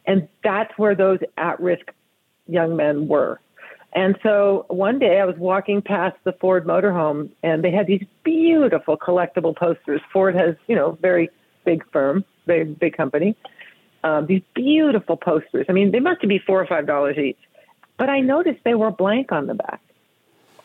And 0.06 0.28
that's 0.42 0.72
where 0.78 0.94
those 0.94 1.18
at 1.36 1.60
risk 1.60 1.90
young 2.46 2.76
men 2.76 3.08
were. 3.08 3.40
And 3.92 4.16
so 4.22 4.64
one 4.68 5.00
day 5.00 5.18
I 5.20 5.24
was 5.24 5.36
walking 5.36 5.82
past 5.82 6.16
the 6.22 6.32
Ford 6.32 6.64
motorhome 6.64 7.30
and 7.42 7.64
they 7.64 7.72
had 7.72 7.88
these 7.88 8.04
beautiful 8.22 8.96
collectible 8.96 9.56
posters. 9.56 10.00
Ford 10.12 10.36
has, 10.36 10.54
you 10.68 10.76
know, 10.76 10.96
very 11.02 11.30
big 11.64 11.84
firm, 11.90 12.24
very 12.46 12.64
big 12.64 12.96
company. 12.96 13.36
Um, 14.04 14.26
these 14.26 14.42
beautiful 14.54 15.16
posters. 15.16 15.66
I 15.68 15.72
mean, 15.72 15.90
they 15.90 16.00
must 16.00 16.20
be 16.26 16.38
four 16.38 16.62
or 16.62 16.66
five 16.66 16.86
dollars 16.86 17.18
each. 17.18 17.36
But 17.98 18.08
I 18.08 18.20
noticed 18.20 18.60
they 18.64 18.74
were 18.74 18.90
blank 18.90 19.32
on 19.32 19.46
the 19.46 19.54
back. 19.54 19.82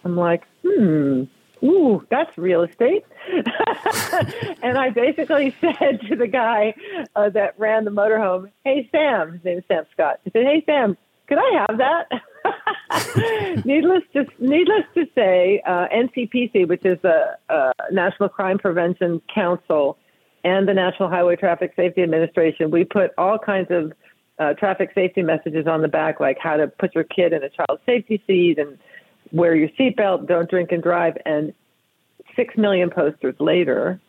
I'm 0.05 0.15
like, 0.15 0.43
hmm, 0.63 1.23
ooh, 1.63 2.05
that's 2.09 2.37
real 2.37 2.63
estate. 2.63 3.05
and 4.63 4.77
I 4.77 4.89
basically 4.89 5.55
said 5.61 6.01
to 6.09 6.15
the 6.15 6.27
guy 6.27 6.75
uh, 7.15 7.29
that 7.29 7.59
ran 7.59 7.85
the 7.85 7.91
motorhome, 7.91 8.51
hey, 8.63 8.89
Sam, 8.91 9.33
his 9.33 9.43
name 9.43 9.57
is 9.59 9.63
Sam 9.67 9.83
Scott. 9.93 10.19
I 10.25 10.31
said, 10.31 10.45
hey, 10.45 10.63
Sam, 10.65 10.97
could 11.27 11.37
I 11.39 11.65
have 11.67 11.77
that? 11.79 13.65
needless 13.65 14.03
to 14.13 14.25
needless 14.39 14.83
to 14.93 15.05
say, 15.15 15.61
uh, 15.65 15.87
NCPC, 15.93 16.67
which 16.67 16.85
is 16.85 16.99
the 17.01 17.37
uh, 17.49 17.71
National 17.91 18.29
Crime 18.29 18.59
Prevention 18.59 19.21
Council, 19.33 19.97
and 20.43 20.67
the 20.67 20.73
National 20.73 21.09
Highway 21.09 21.35
Traffic 21.35 21.73
Safety 21.75 22.03
Administration, 22.03 22.69
we 22.69 22.83
put 22.83 23.11
all 23.17 23.39
kinds 23.39 23.71
of 23.71 23.93
uh, 24.37 24.53
traffic 24.53 24.91
safety 24.93 25.23
messages 25.23 25.65
on 25.65 25.81
the 25.81 25.87
back, 25.87 26.19
like 26.19 26.37
how 26.39 26.55
to 26.57 26.67
put 26.67 26.93
your 26.93 27.03
kid 27.03 27.33
in 27.33 27.41
a 27.43 27.49
child 27.49 27.79
safety 27.85 28.21
seat 28.27 28.59
and 28.59 28.77
wear 29.31 29.55
your 29.55 29.69
seatbelt, 29.69 30.27
don't 30.27 30.49
drink 30.49 30.71
and 30.71 30.81
drive. 30.81 31.17
And 31.25 31.53
six 32.35 32.55
million 32.57 32.89
posters 32.89 33.35
later, 33.39 33.99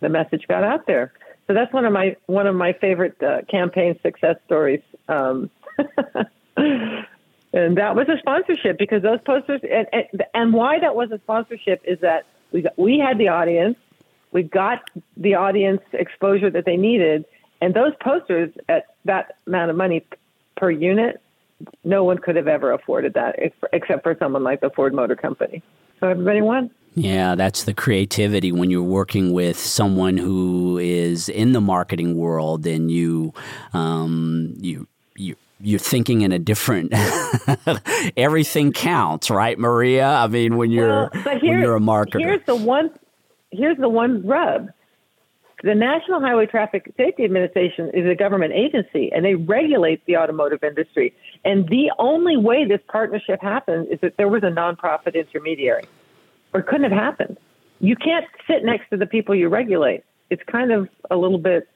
the 0.00 0.08
message 0.08 0.46
got 0.48 0.64
out 0.64 0.86
there. 0.86 1.12
So 1.46 1.54
that's 1.54 1.72
one 1.72 1.84
of 1.84 1.92
my 1.92 2.16
one 2.26 2.46
of 2.46 2.56
my 2.56 2.72
favorite 2.72 3.22
uh, 3.22 3.42
campaign 3.48 3.98
success 4.02 4.36
stories. 4.46 4.82
Um, 5.08 5.50
and 6.56 7.76
that 7.76 7.94
was 7.94 8.08
a 8.08 8.18
sponsorship 8.18 8.78
because 8.78 9.02
those 9.02 9.20
posters 9.24 9.60
and, 9.62 9.86
and 9.92 10.24
and 10.34 10.52
why 10.52 10.80
that 10.80 10.96
was 10.96 11.10
a 11.12 11.18
sponsorship 11.18 11.82
is 11.84 12.00
that 12.00 12.26
we 12.52 12.62
got, 12.62 12.76
we 12.76 12.98
had 12.98 13.18
the 13.18 13.28
audience, 13.28 13.76
we 14.32 14.42
got 14.42 14.90
the 15.16 15.34
audience 15.34 15.82
exposure 15.92 16.50
that 16.50 16.64
they 16.64 16.76
needed, 16.76 17.24
and 17.60 17.74
those 17.74 17.92
posters 18.00 18.50
at 18.68 18.86
that 19.04 19.36
amount 19.46 19.70
of 19.70 19.76
money 19.76 20.04
per 20.56 20.70
unit, 20.70 21.20
no 21.84 22.04
one 22.04 22.18
could 22.18 22.36
have 22.36 22.48
ever 22.48 22.72
afforded 22.72 23.14
that 23.14 23.36
except 23.72 24.02
for 24.02 24.16
someone 24.18 24.42
like 24.42 24.60
the 24.60 24.70
Ford 24.70 24.94
Motor 24.94 25.16
Company. 25.16 25.62
So 26.00 26.08
everybody 26.08 26.42
won. 26.42 26.70
Yeah, 26.94 27.34
that's 27.34 27.64
the 27.64 27.74
creativity 27.74 28.52
when 28.52 28.70
you're 28.70 28.82
working 28.82 29.32
with 29.32 29.58
someone 29.58 30.16
who 30.16 30.78
is 30.78 31.28
in 31.28 31.52
the 31.52 31.60
marketing 31.60 32.16
world 32.16 32.66
and 32.66 32.90
you, 32.90 33.34
um, 33.74 34.54
you, 34.58 34.86
you 35.14 35.36
you're 35.60 35.78
thinking 35.78 36.20
in 36.20 36.32
a 36.32 36.38
different 36.38 36.92
everything 38.16 38.72
counts 38.72 39.30
right 39.30 39.58
maria 39.58 40.06
i 40.06 40.26
mean 40.26 40.58
when 40.58 40.70
you're 40.70 41.10
well, 41.14 41.38
when 41.40 41.60
you're 41.60 41.76
a 41.76 41.80
marketer 41.80 42.20
here's 42.20 42.44
the 42.44 42.54
one 42.54 42.90
here's 43.50 43.78
the 43.78 43.88
one 43.88 44.26
rub 44.26 44.68
the 45.62 45.74
national 45.74 46.20
highway 46.20 46.46
traffic 46.46 46.92
safety 46.96 47.24
administration 47.24 47.90
is 47.94 48.06
a 48.06 48.14
government 48.14 48.52
agency 48.52 49.10
and 49.12 49.24
they 49.24 49.34
regulate 49.34 50.04
the 50.04 50.18
automotive 50.18 50.62
industry. 50.62 51.14
And 51.44 51.66
the 51.68 51.92
only 51.98 52.36
way 52.36 52.66
this 52.66 52.80
partnership 52.88 53.40
happened 53.40 53.88
is 53.90 53.98
that 54.00 54.18
there 54.18 54.28
was 54.28 54.42
a 54.42 54.50
nonprofit 54.50 55.14
intermediary. 55.14 55.84
Or 56.52 56.60
it 56.60 56.66
couldn't 56.66 56.90
have 56.90 56.92
happened. 56.92 57.38
You 57.80 57.96
can't 57.96 58.26
sit 58.46 58.64
next 58.64 58.90
to 58.90 58.96
the 58.96 59.06
people 59.06 59.34
you 59.34 59.48
regulate. 59.48 60.04
It's 60.28 60.42
kind 60.44 60.72
of 60.72 60.88
a 61.10 61.16
little 61.16 61.38
bit 61.38 61.68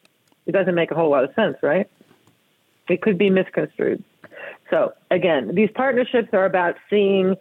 it 0.46 0.52
doesn't 0.52 0.74
make 0.74 0.90
a 0.90 0.94
whole 0.94 1.10
lot 1.10 1.24
of 1.24 1.34
sense 1.34 1.56
right? 1.62 1.88
It 2.88 3.00
could 3.02 3.16
be 3.16 3.30
misconstrued. 3.30 4.04
So 4.68 4.92
again, 5.10 5.54
these 5.54 5.70
partnerships 5.74 6.28
are 6.32 6.44
about 6.44 6.76
seeing 6.90 7.36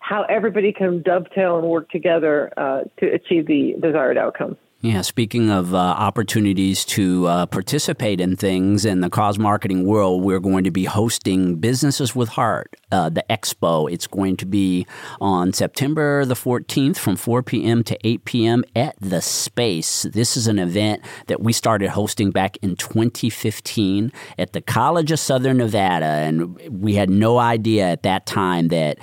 how 0.00 0.22
everybody 0.24 0.72
can 0.72 1.02
dovetail 1.02 1.58
and 1.58 1.68
work 1.68 1.88
together 1.90 2.52
uh, 2.56 2.82
to 2.98 3.06
achieve 3.06 3.46
the 3.46 3.74
desired 3.80 4.18
outcome. 4.18 4.56
Yeah, 4.84 5.00
speaking 5.00 5.48
of 5.48 5.72
uh, 5.72 5.78
opportunities 5.78 6.84
to 6.84 7.26
uh, 7.26 7.46
participate 7.46 8.20
in 8.20 8.36
things 8.36 8.84
in 8.84 9.00
the 9.00 9.08
cause 9.08 9.38
marketing 9.38 9.86
world, 9.86 10.22
we're 10.22 10.40
going 10.40 10.64
to 10.64 10.70
be 10.70 10.84
hosting 10.84 11.54
Businesses 11.54 12.14
with 12.14 12.28
Heart, 12.28 12.76
uh, 12.92 13.08
the 13.08 13.24
expo. 13.30 13.90
It's 13.90 14.06
going 14.06 14.36
to 14.36 14.44
be 14.44 14.86
on 15.22 15.54
September 15.54 16.26
the 16.26 16.34
14th 16.34 16.98
from 16.98 17.16
4 17.16 17.42
p.m. 17.42 17.82
to 17.82 17.96
8 18.06 18.26
p.m. 18.26 18.62
at 18.76 18.94
the 19.00 19.22
Space. 19.22 20.02
This 20.02 20.36
is 20.36 20.48
an 20.48 20.58
event 20.58 21.00
that 21.28 21.40
we 21.40 21.54
started 21.54 21.88
hosting 21.88 22.30
back 22.30 22.58
in 22.58 22.76
2015 22.76 24.12
at 24.36 24.52
the 24.52 24.60
College 24.60 25.10
of 25.12 25.18
Southern 25.18 25.56
Nevada, 25.56 26.04
and 26.04 26.60
we 26.82 26.94
had 26.94 27.08
no 27.08 27.38
idea 27.38 27.86
at 27.86 28.02
that 28.02 28.26
time 28.26 28.68
that 28.68 28.98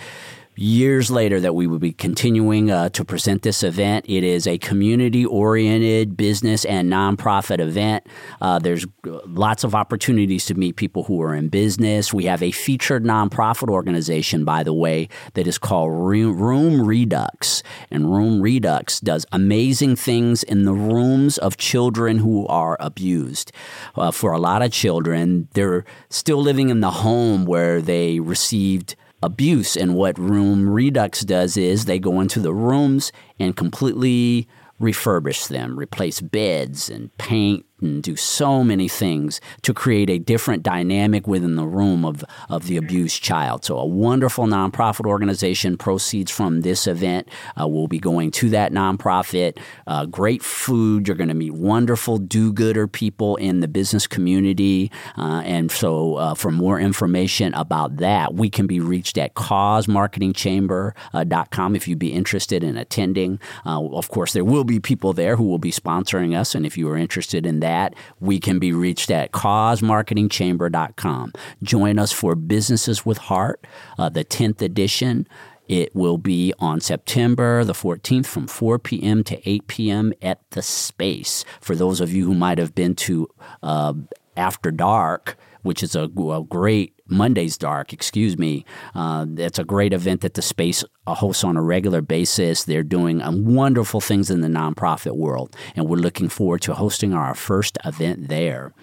years 0.56 1.10
later 1.10 1.40
that 1.40 1.56
we 1.56 1.66
would 1.66 1.82
be 1.82 1.94
continuing 1.94 2.70
uh, 2.70 2.90
to 2.90 3.06
present 3.06 3.42
this 3.42 3.64
event. 3.64 4.06
It 4.08 4.24
is 4.24 4.46
a 4.46 4.58
community 4.58 5.26
oriented 5.26 6.18
business 6.18 6.66
and 6.66 6.92
nonprofit 6.92 7.60
event. 7.60 8.06
Uh, 8.42 8.60
there's 8.60 8.86
lots 9.26 9.64
of 9.64 9.74
opportunities 9.74 10.46
to 10.46 10.54
meet 10.54 10.76
people 10.76 11.04
who 11.04 11.22
are 11.22 11.34
in 11.34 11.50
business. 11.50 12.14
We 12.14 12.26
have 12.26 12.44
a 12.44 12.52
featured 12.52 13.04
nonprofit 13.04 13.70
organization, 13.70 14.44
by 14.44 14.64
the 14.64 14.74
way, 14.74 15.08
that 15.34 15.48
is 15.48 15.58
called 15.58 15.92
Room 15.92 16.86
Redux. 16.86 17.64
And 17.90 18.14
Room 18.14 18.42
Redux 18.42 19.00
does 19.00 19.26
amazing 19.32 19.96
things 19.96 20.44
in 20.44 20.66
the 20.66 20.74
rooms 20.74 21.38
of 21.38 21.58
children 21.58 22.20
who 22.20 22.46
are 22.48 22.78
abused. 22.80 23.52
Uh, 23.96 24.12
for 24.12 24.34
a 24.34 24.40
lot 24.40 24.62
of 24.62 24.72
children, 24.72 25.48
they're 25.54 25.86
still 26.10 26.42
living 26.42 26.70
in 26.70 26.82
the 26.82 26.92
home 26.92 27.46
where 27.46 27.82
they 27.82 28.20
received 28.20 28.96
abuse. 29.22 29.76
And 29.76 29.96
what 29.96 30.18
Room 30.18 30.70
Redux 30.70 31.22
does 31.22 31.58
is 31.58 31.86
they 31.86 32.00
go 32.00 32.20
into 32.20 32.40
the 32.40 32.54
rooms 32.54 33.12
and 33.40 33.56
completely 33.56 34.48
refurbish 34.82 35.48
them, 35.48 35.78
replace 35.78 36.22
beds 36.22 36.90
and 36.90 37.16
paint 37.18 37.66
and 37.82 38.02
do 38.04 38.16
so 38.16 38.64
many 38.64 38.88
things 38.88 39.42
to 39.64 39.74
create 39.74 40.10
a 40.10 40.20
different 40.20 40.64
dynamic 40.64 41.28
within 41.28 41.56
the 41.56 41.66
room 41.66 42.06
of, 42.06 42.24
of 42.50 42.68
the 42.68 42.78
abused 42.78 43.22
child. 43.22 43.66
So, 43.66 43.78
a 43.78 43.86
wonderful 43.86 44.46
nonprofit 44.46 45.06
organization 45.06 45.76
proceeds 45.78 46.32
from 46.32 46.62
this 46.62 46.88
event. 46.88 47.28
Uh, 47.60 47.68
we'll 47.68 47.88
be 47.88 48.00
going 48.00 48.32
to 48.32 48.48
that 48.50 48.72
nonprofit. 48.72 49.58
Uh, 49.88 50.06
great 50.06 50.44
food. 50.44 51.08
You're 51.08 51.18
going 51.18 51.30
to 51.30 51.34
meet 51.34 51.54
wonderful 51.54 52.18
do 52.18 52.52
gooder 52.54 52.88
people 52.88 53.36
in 53.38 53.60
the 53.60 53.68
business 53.68 54.08
community. 54.08 54.92
Uh, 55.18 55.42
and 55.46 55.72
so, 55.72 56.16
uh, 56.16 56.34
for 56.36 56.52
more 56.52 56.80
information 56.80 57.54
about 57.56 57.98
that, 57.98 58.36
we 58.36 58.50
can 58.50 58.68
be 58.68 58.80
reached 58.80 59.18
at 59.18 59.34
causemarketingchamber.com 59.36 61.76
if 61.76 61.88
you'd 61.88 62.00
be 62.00 62.14
interested 62.14 62.64
in 62.64 62.78
attending. 62.78 63.40
Uh, 63.66 63.82
of 63.92 64.10
course, 64.10 64.34
there 64.34 64.46
will 64.46 64.64
be 64.64 64.80
people 64.80 65.14
there 65.14 65.36
who 65.36 65.44
will 65.44 65.60
be 65.60 65.72
sponsoring 65.72 66.38
us. 66.38 66.54
And 66.56 66.66
if 66.66 66.78
you 66.78 66.90
are 66.90 66.98
interested 66.98 67.46
in 67.46 67.60
that, 67.62 67.71
that, 67.72 67.96
we 68.20 68.40
can 68.40 68.60
be 68.60 68.74
reached 68.74 69.10
at 69.10 69.32
causemarketingchamber.com. 69.32 71.34
Join 71.64 71.98
us 71.98 72.12
for 72.12 72.36
Businesses 72.36 73.06
with 73.06 73.18
Heart, 73.18 73.66
uh, 73.98 74.10
the 74.10 74.26
10th 74.26 74.62
edition. 74.62 75.26
It 75.70 75.96
will 75.96 76.18
be 76.18 76.54
on 76.60 76.82
September 76.82 77.64
the 77.64 77.74
14th 77.74 78.26
from 78.26 78.48
4 78.48 78.78
p.m. 78.80 79.24
to 79.24 79.50
8 79.50 79.68
p.m. 79.68 80.12
at 80.22 80.42
the 80.52 80.62
Space. 80.62 81.46
For 81.62 81.76
those 81.76 82.02
of 82.02 82.12
you 82.12 82.26
who 82.26 82.34
might 82.34 82.58
have 82.58 82.76
been 82.76 82.94
to 83.08 83.30
uh, 83.64 83.94
After 84.36 84.70
Dark, 84.70 85.38
which 85.62 85.82
is 85.82 85.96
a, 85.96 86.04
a 86.04 86.44
great 86.44 87.01
Monday's 87.12 87.58
Dark, 87.58 87.94
excuse 87.94 88.38
me. 88.38 88.66
Uh, 88.96 89.26
it's 89.38 89.60
a 89.60 89.64
great 89.64 89.94
event 89.94 90.22
that 90.22 90.34
the 90.34 90.42
space 90.42 90.84
hosts 91.06 91.44
on 91.44 91.58
a 91.58 91.62
regular 91.62 92.02
basis. 92.02 92.64
They're 92.64 92.84
doing 92.84 93.22
um, 93.22 93.54
wonderful 93.54 94.02
things 94.02 94.32
in 94.32 94.42
the 94.42 94.48
nonprofit 94.48 95.16
world, 95.16 95.56
and 95.76 95.88
we're 95.88 95.98
looking 95.98 96.30
forward 96.30 96.62
to 96.64 96.74
hosting 96.74 97.14
our 97.14 97.36
first 97.36 97.78
event 97.84 98.30
there. 98.30 98.74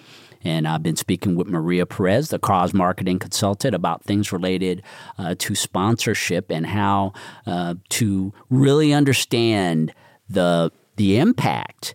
And 0.44 0.68
I've 0.68 0.82
been 0.82 0.96
speaking 0.96 1.34
with 1.34 1.48
Maria 1.48 1.84
Perez, 1.84 2.28
the 2.28 2.38
cause 2.38 2.72
marketing 2.72 3.18
consultant, 3.18 3.74
about 3.74 4.04
things 4.04 4.32
related 4.32 4.82
uh, 5.18 5.34
to 5.38 5.54
sponsorship 5.54 6.50
and 6.50 6.66
how 6.66 7.12
uh, 7.46 7.74
to 7.90 8.32
really 8.50 8.92
understand 8.92 9.92
the 10.28 10.70
the 10.96 11.18
impact 11.18 11.94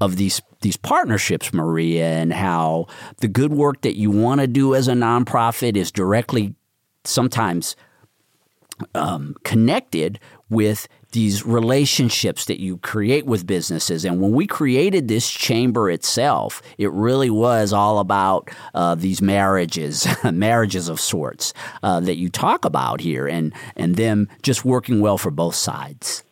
of 0.00 0.16
these 0.16 0.40
these 0.62 0.76
partnerships, 0.76 1.52
Maria, 1.52 2.06
and 2.06 2.32
how 2.32 2.86
the 3.18 3.28
good 3.28 3.52
work 3.52 3.82
that 3.82 3.96
you 3.96 4.10
want 4.10 4.40
to 4.40 4.46
do 4.46 4.74
as 4.74 4.88
a 4.88 4.92
nonprofit 4.92 5.76
is 5.76 5.92
directly 5.92 6.54
sometimes 7.04 7.76
um, 8.94 9.36
connected 9.44 10.18
with 10.50 10.88
these 11.12 11.46
relationships 11.46 12.44
that 12.44 12.60
you 12.60 12.76
create 12.78 13.24
with 13.24 13.46
businesses. 13.46 14.04
And 14.04 14.20
when 14.20 14.32
we 14.32 14.46
created 14.46 15.08
this 15.08 15.30
chamber 15.30 15.90
itself, 15.90 16.60
it 16.76 16.90
really 16.92 17.30
was 17.30 17.72
all 17.72 18.00
about 18.00 18.50
uh, 18.74 18.94
these 18.94 19.22
marriages, 19.22 20.06
marriages 20.24 20.88
of 20.88 21.00
sorts 21.00 21.54
uh, 21.82 22.00
that 22.00 22.16
you 22.16 22.28
talk 22.28 22.64
about 22.64 23.00
here, 23.00 23.26
and 23.26 23.54
and 23.76 23.96
them 23.96 24.28
just 24.42 24.64
working 24.64 25.00
well 25.00 25.16
for 25.16 25.30
both 25.30 25.54
sides. 25.54 26.22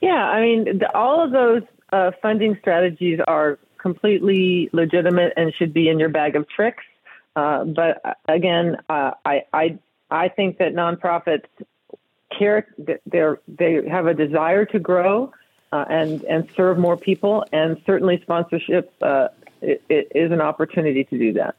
Yeah, 0.00 0.12
I 0.12 0.40
mean, 0.40 0.78
the, 0.78 0.94
all 0.94 1.22
of 1.22 1.32
those 1.32 1.62
uh, 1.94 2.10
funding 2.20 2.56
strategies 2.60 3.20
are 3.28 3.58
completely 3.78 4.68
legitimate 4.72 5.32
and 5.36 5.54
should 5.54 5.72
be 5.72 5.88
in 5.88 5.98
your 5.98 6.08
bag 6.08 6.34
of 6.34 6.48
tricks. 6.48 6.82
Uh, 7.36 7.64
but 7.64 8.00
uh, 8.04 8.14
again, 8.26 8.76
uh, 8.88 9.12
I, 9.24 9.44
I 9.52 9.78
I 10.10 10.28
think 10.28 10.58
that 10.58 10.74
nonprofits 10.74 11.44
care 12.36 12.66
they 12.78 13.24
they 13.46 13.88
have 13.88 14.06
a 14.06 14.14
desire 14.14 14.64
to 14.66 14.78
grow 14.80 15.32
uh, 15.72 15.84
and 15.88 16.22
and 16.24 16.48
serve 16.56 16.78
more 16.78 16.96
people, 16.96 17.44
and 17.52 17.80
certainly 17.86 18.18
sponsorship 18.22 18.92
uh, 19.00 19.28
it, 19.60 19.82
it 19.88 20.08
is 20.14 20.32
an 20.32 20.40
opportunity 20.40 21.04
to 21.04 21.18
do 21.18 21.32
that. 21.34 21.54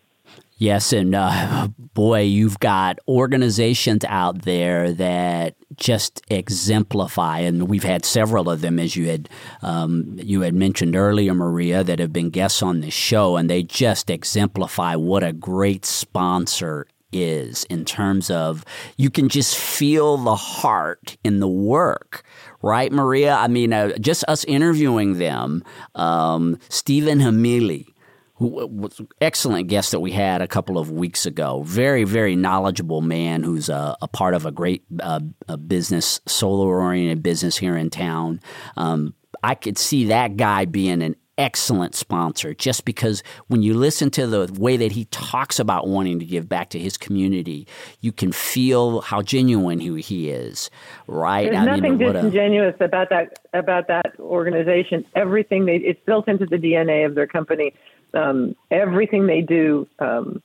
Yes, 0.57 0.93
and 0.93 1.13
uh, 1.13 1.67
boy, 1.93 2.21
you've 2.21 2.59
got 2.59 2.99
organizations 3.09 4.05
out 4.07 4.43
there 4.43 4.93
that 4.93 5.55
just 5.75 6.21
exemplify, 6.29 7.39
and 7.39 7.67
we've 7.67 7.83
had 7.83 8.05
several 8.05 8.49
of 8.49 8.61
them, 8.61 8.79
as 8.79 8.95
you 8.95 9.09
had 9.09 9.27
um, 9.61 10.15
you 10.17 10.41
had 10.41 10.53
mentioned 10.53 10.95
earlier, 10.95 11.33
Maria, 11.33 11.83
that 11.83 11.99
have 11.99 12.13
been 12.13 12.29
guests 12.29 12.63
on 12.63 12.79
this 12.79 12.93
show, 12.93 13.35
and 13.35 13.49
they 13.49 13.63
just 13.63 14.09
exemplify 14.09 14.95
what 14.95 15.23
a 15.23 15.33
great 15.33 15.85
sponsor 15.85 16.87
is 17.11 17.65
in 17.65 17.85
terms 17.85 18.29
of 18.29 18.63
you 18.97 19.09
can 19.09 19.29
just 19.29 19.57
feel 19.57 20.17
the 20.17 20.35
heart 20.35 21.17
in 21.23 21.39
the 21.39 21.47
work 21.47 22.23
right 22.61 22.91
maria? 22.91 23.35
I 23.35 23.47
mean 23.47 23.71
uh, 23.71 23.97
just 23.99 24.25
us 24.27 24.43
interviewing 24.45 25.17
them 25.17 25.63
um, 25.93 26.57
stephen 26.67 27.19
hamili 27.19 27.94
who 28.35 28.47
was 28.67 29.01
excellent 29.21 29.67
guest 29.67 29.91
that 29.91 30.01
we 30.01 30.11
had 30.11 30.41
a 30.41 30.47
couple 30.47 30.77
of 30.77 30.91
weeks 30.91 31.25
ago. 31.25 31.63
Very, 31.63 32.03
very 32.03 32.35
knowledgeable 32.35 33.01
man 33.01 33.43
who's 33.43 33.69
a, 33.69 33.95
a 34.01 34.07
part 34.07 34.33
of 34.33 34.45
a 34.45 34.51
great 34.51 34.83
uh, 34.99 35.21
a 35.47 35.57
business, 35.57 36.19
solar 36.27 36.79
oriented 36.79 37.23
business 37.23 37.57
here 37.57 37.77
in 37.77 37.89
town. 37.89 38.41
Um, 38.75 39.13
I 39.41 39.55
could 39.55 39.77
see 39.77 40.05
that 40.05 40.37
guy 40.37 40.65
being 40.65 41.01
an 41.01 41.15
excellent 41.37 41.95
sponsor 41.95 42.53
just 42.53 42.85
because 42.85 43.21
when 43.47 43.61
you 43.61 43.73
listen 43.73 44.09
to 44.09 44.27
the 44.27 44.51
way 44.59 44.77
that 44.77 44.91
he 44.91 45.05
talks 45.05 45.59
about 45.59 45.87
wanting 45.87 46.19
to 46.19 46.25
give 46.25 46.47
back 46.47 46.69
to 46.69 46.79
his 46.79 46.97
community, 46.97 47.67
you 48.01 48.11
can 48.11 48.31
feel 48.31 49.01
how 49.01 49.21
genuine 49.21 49.79
he, 49.79 50.01
he 50.01 50.29
is, 50.29 50.69
right? 51.07 51.51
There's 51.51 51.57
I 51.57 51.65
nothing 51.65 51.97
mean, 51.97 52.13
disingenuous 52.13 52.75
a, 52.79 52.85
about 52.85 53.09
that 53.09 53.39
about 53.53 53.87
that 53.87 54.13
organization. 54.19 55.05
Everything 55.15 55.65
they 55.65 55.77
it's 55.77 55.99
built 56.05 56.27
into 56.27 56.45
the 56.45 56.57
DNA 56.57 57.05
of 57.05 57.15
their 57.15 57.27
company. 57.27 57.73
Um, 58.15 58.55
everything 58.71 59.27
they 59.27 59.41
do 59.41 59.87
um, 59.99 60.41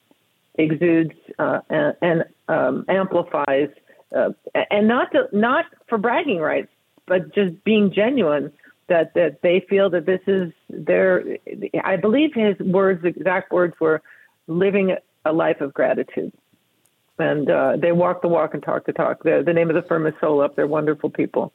exudes 0.54 1.14
uh, 1.38 1.60
and, 1.68 1.96
and 2.02 2.24
um, 2.48 2.84
amplifies, 2.88 3.70
uh, 4.14 4.30
and 4.70 4.88
not 4.88 5.12
to, 5.12 5.28
not 5.32 5.66
for 5.88 5.98
bragging 5.98 6.38
rights, 6.38 6.68
but 7.06 7.34
just 7.34 7.62
being 7.64 7.92
genuine 7.92 8.52
that 8.88 9.14
that 9.14 9.40
they 9.42 9.64
feel 9.68 9.88
that 9.90 10.04
this 10.04 10.20
is 10.26 10.52
their. 10.68 11.38
I 11.82 11.96
believe 11.96 12.34
his 12.34 12.58
words, 12.58 13.04
exact 13.04 13.52
words, 13.52 13.74
were 13.80 14.02
living 14.46 14.96
a 15.24 15.32
life 15.32 15.60
of 15.60 15.72
gratitude, 15.72 16.32
and 17.18 17.48
uh, 17.50 17.76
they 17.76 17.92
walk 17.92 18.22
the 18.22 18.28
walk 18.28 18.52
and 18.54 18.62
talk 18.62 18.86
the 18.86 18.92
talk. 18.92 19.22
The, 19.22 19.42
the 19.44 19.52
name 19.52 19.70
of 19.70 19.76
the 19.76 19.82
firm 19.82 20.06
is 20.06 20.14
Sol-Up. 20.20 20.56
They're 20.56 20.66
wonderful 20.66 21.10
people. 21.10 21.52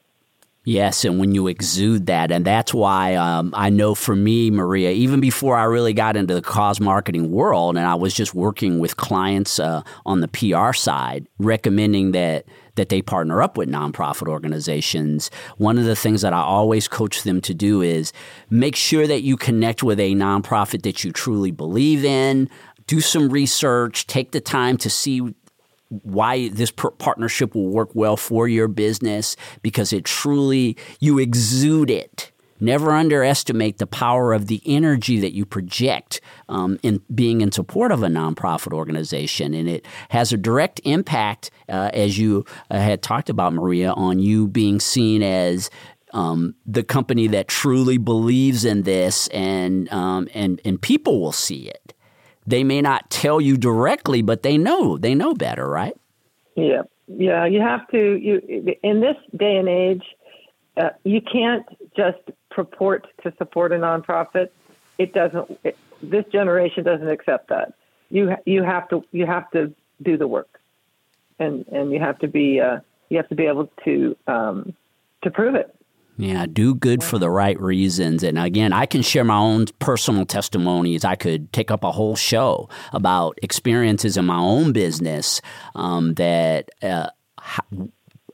Yes, 0.68 1.04
and 1.04 1.20
when 1.20 1.32
you 1.32 1.46
exude 1.46 2.06
that, 2.06 2.32
and 2.32 2.44
that's 2.44 2.74
why 2.74 3.14
um, 3.14 3.54
I 3.56 3.70
know 3.70 3.94
for 3.94 4.16
me, 4.16 4.50
Maria, 4.50 4.90
even 4.90 5.20
before 5.20 5.56
I 5.56 5.62
really 5.62 5.92
got 5.92 6.16
into 6.16 6.34
the 6.34 6.42
cause 6.42 6.80
marketing 6.80 7.30
world, 7.30 7.76
and 7.76 7.86
I 7.86 7.94
was 7.94 8.12
just 8.12 8.34
working 8.34 8.80
with 8.80 8.96
clients 8.96 9.60
uh, 9.60 9.82
on 10.04 10.22
the 10.22 10.26
PR 10.26 10.72
side, 10.72 11.28
recommending 11.38 12.10
that 12.12 12.46
that 12.74 12.88
they 12.88 13.00
partner 13.00 13.40
up 13.40 13.56
with 13.56 13.68
nonprofit 13.68 14.26
organizations. 14.26 15.30
One 15.56 15.78
of 15.78 15.84
the 15.84 15.94
things 15.94 16.22
that 16.22 16.32
I 16.32 16.40
always 16.40 16.88
coach 16.88 17.22
them 17.22 17.40
to 17.42 17.54
do 17.54 17.80
is 17.80 18.12
make 18.50 18.74
sure 18.74 19.06
that 19.06 19.22
you 19.22 19.36
connect 19.36 19.84
with 19.84 20.00
a 20.00 20.14
nonprofit 20.16 20.82
that 20.82 21.04
you 21.04 21.12
truly 21.12 21.52
believe 21.52 22.04
in. 22.04 22.50
Do 22.88 23.00
some 23.00 23.28
research, 23.28 24.08
take 24.08 24.32
the 24.32 24.40
time 24.40 24.78
to 24.78 24.90
see 24.90 25.32
why 25.88 26.48
this 26.48 26.70
partnership 26.70 27.54
will 27.54 27.68
work 27.68 27.90
well 27.94 28.16
for 28.16 28.48
your 28.48 28.68
business 28.68 29.36
because 29.62 29.92
it 29.92 30.04
truly, 30.04 30.76
you 31.00 31.18
exude 31.18 31.90
it. 31.90 32.32
Never 32.58 32.92
underestimate 32.92 33.78
the 33.78 33.86
power 33.86 34.32
of 34.32 34.46
the 34.46 34.62
energy 34.64 35.20
that 35.20 35.34
you 35.34 35.44
project 35.44 36.22
um, 36.48 36.78
in 36.82 37.02
being 37.14 37.42
in 37.42 37.52
support 37.52 37.92
of 37.92 38.02
a 38.02 38.08
nonprofit 38.08 38.72
organization. 38.72 39.52
And 39.52 39.68
it 39.68 39.86
has 40.08 40.32
a 40.32 40.38
direct 40.38 40.80
impact, 40.84 41.50
uh, 41.68 41.90
as 41.92 42.18
you 42.18 42.46
uh, 42.70 42.78
had 42.78 43.02
talked 43.02 43.28
about, 43.28 43.52
Maria, 43.52 43.92
on 43.92 44.20
you 44.20 44.48
being 44.48 44.80
seen 44.80 45.22
as 45.22 45.68
um, 46.14 46.54
the 46.64 46.82
company 46.82 47.26
that 47.28 47.46
truly 47.46 47.98
believes 47.98 48.64
in 48.64 48.84
this, 48.84 49.28
and, 49.28 49.92
um, 49.92 50.26
and, 50.32 50.58
and 50.64 50.80
people 50.80 51.20
will 51.20 51.32
see 51.32 51.68
it 51.68 51.92
they 52.46 52.64
may 52.64 52.80
not 52.80 53.10
tell 53.10 53.40
you 53.40 53.56
directly, 53.56 54.22
but 54.22 54.42
they 54.42 54.56
know 54.56 54.98
they 54.98 55.14
know 55.14 55.34
better, 55.34 55.68
right? 55.68 55.96
Yeah, 56.54 56.82
yeah. 57.06 57.44
You 57.46 57.60
have 57.60 57.86
to. 57.88 58.16
You 58.16 58.76
in 58.82 59.00
this 59.00 59.16
day 59.36 59.56
and 59.56 59.68
age, 59.68 60.04
uh, 60.76 60.90
you 61.04 61.20
can't 61.20 61.66
just 61.96 62.18
purport 62.50 63.06
to 63.22 63.32
support 63.38 63.72
a 63.72 63.76
nonprofit. 63.76 64.48
It 64.98 65.12
doesn't. 65.12 65.58
It, 65.64 65.76
this 66.02 66.24
generation 66.32 66.84
doesn't 66.84 67.08
accept 67.08 67.48
that. 67.48 67.74
You 68.10 68.36
you 68.46 68.62
have 68.62 68.88
to 68.88 69.04
you 69.12 69.26
have 69.26 69.50
to 69.50 69.74
do 70.02 70.16
the 70.16 70.26
work, 70.26 70.60
and 71.38 71.66
and 71.68 71.92
you 71.92 72.00
have 72.00 72.18
to 72.20 72.28
be 72.28 72.60
uh, 72.60 72.80
you 73.08 73.18
have 73.18 73.28
to 73.28 73.34
be 73.34 73.46
able 73.46 73.70
to 73.84 74.16
um, 74.26 74.74
to 75.22 75.30
prove 75.30 75.54
it. 75.54 75.75
Yeah, 76.18 76.46
do 76.46 76.74
good 76.74 77.04
for 77.04 77.18
the 77.18 77.28
right 77.28 77.60
reasons. 77.60 78.22
And 78.22 78.38
again, 78.38 78.72
I 78.72 78.86
can 78.86 79.02
share 79.02 79.24
my 79.24 79.36
own 79.36 79.66
personal 79.78 80.24
testimonies. 80.24 81.04
I 81.04 81.14
could 81.14 81.52
take 81.52 81.70
up 81.70 81.84
a 81.84 81.92
whole 81.92 82.16
show 82.16 82.70
about 82.92 83.38
experiences 83.42 84.16
in 84.16 84.24
my 84.24 84.38
own 84.38 84.72
business 84.72 85.40
um, 85.74 86.14
that. 86.14 86.70
Uh, 86.82 87.08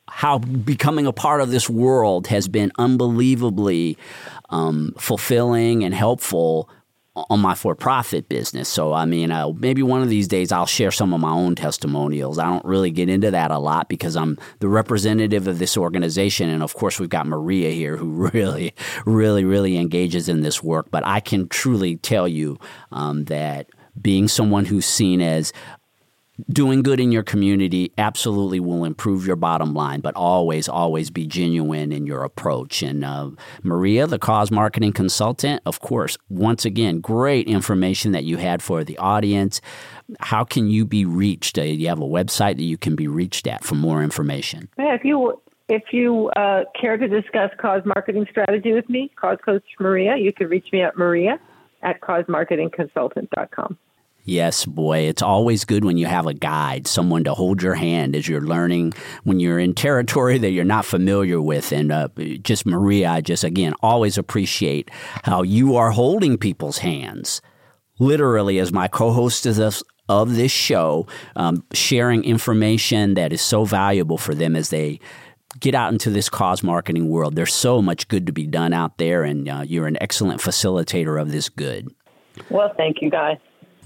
how 0.08 0.38
becoming 0.38 1.06
a 1.06 1.12
part 1.12 1.40
of 1.40 1.50
this 1.50 1.70
world 1.70 2.26
has 2.26 2.46
been 2.46 2.70
unbelievably 2.76 3.96
um, 4.50 4.94
fulfilling 4.98 5.84
and 5.84 5.94
helpful 5.94 6.68
on 7.14 7.40
my 7.40 7.54
for-profit 7.54 8.28
business. 8.28 8.68
So 8.68 8.92
I 8.92 9.04
mean, 9.04 9.30
uh, 9.30 9.50
maybe 9.50 9.82
one 9.82 10.02
of 10.02 10.08
these 10.08 10.28
days 10.28 10.50
I'll 10.50 10.66
share 10.66 10.90
some 10.90 11.12
of 11.12 11.20
my 11.20 11.30
own 11.30 11.54
testimonials. 11.54 12.38
I 12.38 12.46
don't 12.46 12.64
really 12.64 12.90
get 12.90 13.08
into 13.08 13.30
that 13.30 13.50
a 13.50 13.58
lot 13.58 13.88
because 13.88 14.16
I'm 14.16 14.38
the 14.60 14.68
representative 14.68 15.46
of 15.46 15.58
this 15.58 15.76
organization, 15.76 16.48
and 16.48 16.62
of 16.62 16.74
course 16.74 16.98
we've 16.98 17.08
got 17.10 17.26
Maria 17.26 17.70
here 17.70 17.96
who 17.96 18.08
really, 18.32 18.74
really, 19.04 19.44
really 19.44 19.76
engages 19.76 20.28
in 20.28 20.40
this 20.40 20.62
work. 20.62 20.90
But 20.90 21.06
I 21.06 21.20
can 21.20 21.48
truly 21.48 21.96
tell 21.96 22.26
you 22.26 22.58
um, 22.90 23.24
that 23.24 23.68
being 24.00 24.26
someone 24.28 24.64
who's 24.64 24.86
seen 24.86 25.20
as 25.20 25.52
doing 26.50 26.82
good 26.82 27.00
in 27.00 27.12
your 27.12 27.22
community 27.22 27.92
absolutely 27.98 28.60
will 28.60 28.84
improve 28.84 29.26
your 29.26 29.36
bottom 29.36 29.74
line, 29.74 30.00
but 30.00 30.14
always, 30.14 30.68
always 30.68 31.10
be 31.10 31.26
genuine 31.26 31.92
in 31.92 32.06
your 32.06 32.24
approach. 32.24 32.82
And 32.82 33.04
uh, 33.04 33.30
Maria, 33.62 34.06
the 34.06 34.18
cause 34.18 34.50
marketing 34.50 34.92
consultant, 34.92 35.62
of 35.66 35.80
course, 35.80 36.16
once 36.28 36.64
again, 36.64 37.00
great 37.00 37.46
information 37.46 38.12
that 38.12 38.24
you 38.24 38.38
had 38.38 38.62
for 38.62 38.84
the 38.84 38.98
audience. 38.98 39.60
How 40.20 40.44
can 40.44 40.68
you 40.68 40.84
be 40.84 41.04
reached? 41.04 41.58
Uh, 41.58 41.62
you 41.62 41.88
have 41.88 42.00
a 42.00 42.06
website 42.06 42.56
that 42.56 42.64
you 42.64 42.78
can 42.78 42.96
be 42.96 43.08
reached 43.08 43.46
at 43.46 43.64
for 43.64 43.74
more 43.74 44.02
information. 44.02 44.68
Yeah, 44.78 44.94
if 44.94 45.04
you 45.04 45.40
if 45.68 45.84
you 45.92 46.28
uh, 46.36 46.64
care 46.78 46.96
to 46.96 47.08
discuss 47.08 47.50
cause 47.58 47.82
marketing 47.86 48.26
strategy 48.30 48.72
with 48.72 48.88
me, 48.90 49.10
Cause 49.16 49.38
Coach 49.44 49.64
Maria, 49.78 50.16
you 50.16 50.32
can 50.32 50.48
reach 50.48 50.66
me 50.72 50.82
at 50.82 50.98
Maria 50.98 51.38
at 51.82 52.00
causemarketingconsultant.com. 52.00 53.78
Yes, 54.24 54.64
boy, 54.64 54.98
it's 55.00 55.22
always 55.22 55.64
good 55.64 55.84
when 55.84 55.96
you 55.96 56.06
have 56.06 56.26
a 56.26 56.34
guide, 56.34 56.86
someone 56.86 57.24
to 57.24 57.34
hold 57.34 57.60
your 57.60 57.74
hand 57.74 58.14
as 58.14 58.28
you're 58.28 58.40
learning 58.40 58.92
when 59.24 59.40
you're 59.40 59.58
in 59.58 59.74
territory 59.74 60.38
that 60.38 60.52
you're 60.52 60.64
not 60.64 60.84
familiar 60.84 61.40
with. 61.40 61.72
And 61.72 61.90
uh, 61.90 62.08
just 62.42 62.64
Maria, 62.64 63.10
I 63.10 63.20
just 63.20 63.42
again 63.42 63.74
always 63.82 64.16
appreciate 64.16 64.90
how 65.24 65.42
you 65.42 65.74
are 65.74 65.90
holding 65.90 66.38
people's 66.38 66.78
hands, 66.78 67.42
literally, 67.98 68.60
as 68.60 68.72
my 68.72 68.86
co-host 68.86 69.44
of 69.44 69.56
this, 69.56 69.82
of 70.08 70.36
this 70.36 70.52
show, 70.52 71.08
um, 71.34 71.64
sharing 71.72 72.22
information 72.22 73.14
that 73.14 73.32
is 73.32 73.42
so 73.42 73.64
valuable 73.64 74.18
for 74.18 74.36
them 74.36 74.54
as 74.54 74.70
they 74.70 75.00
get 75.58 75.74
out 75.74 75.92
into 75.92 76.10
this 76.10 76.28
cause 76.28 76.62
marketing 76.62 77.08
world. 77.08 77.34
There's 77.34 77.52
so 77.52 77.82
much 77.82 78.06
good 78.06 78.26
to 78.26 78.32
be 78.32 78.46
done 78.46 78.72
out 78.72 78.98
there, 78.98 79.24
and 79.24 79.48
uh, 79.48 79.64
you're 79.66 79.88
an 79.88 79.98
excellent 80.00 80.40
facilitator 80.40 81.20
of 81.20 81.32
this 81.32 81.48
good. 81.48 81.88
Well, 82.50 82.72
thank 82.76 83.02
you, 83.02 83.10
guys. 83.10 83.38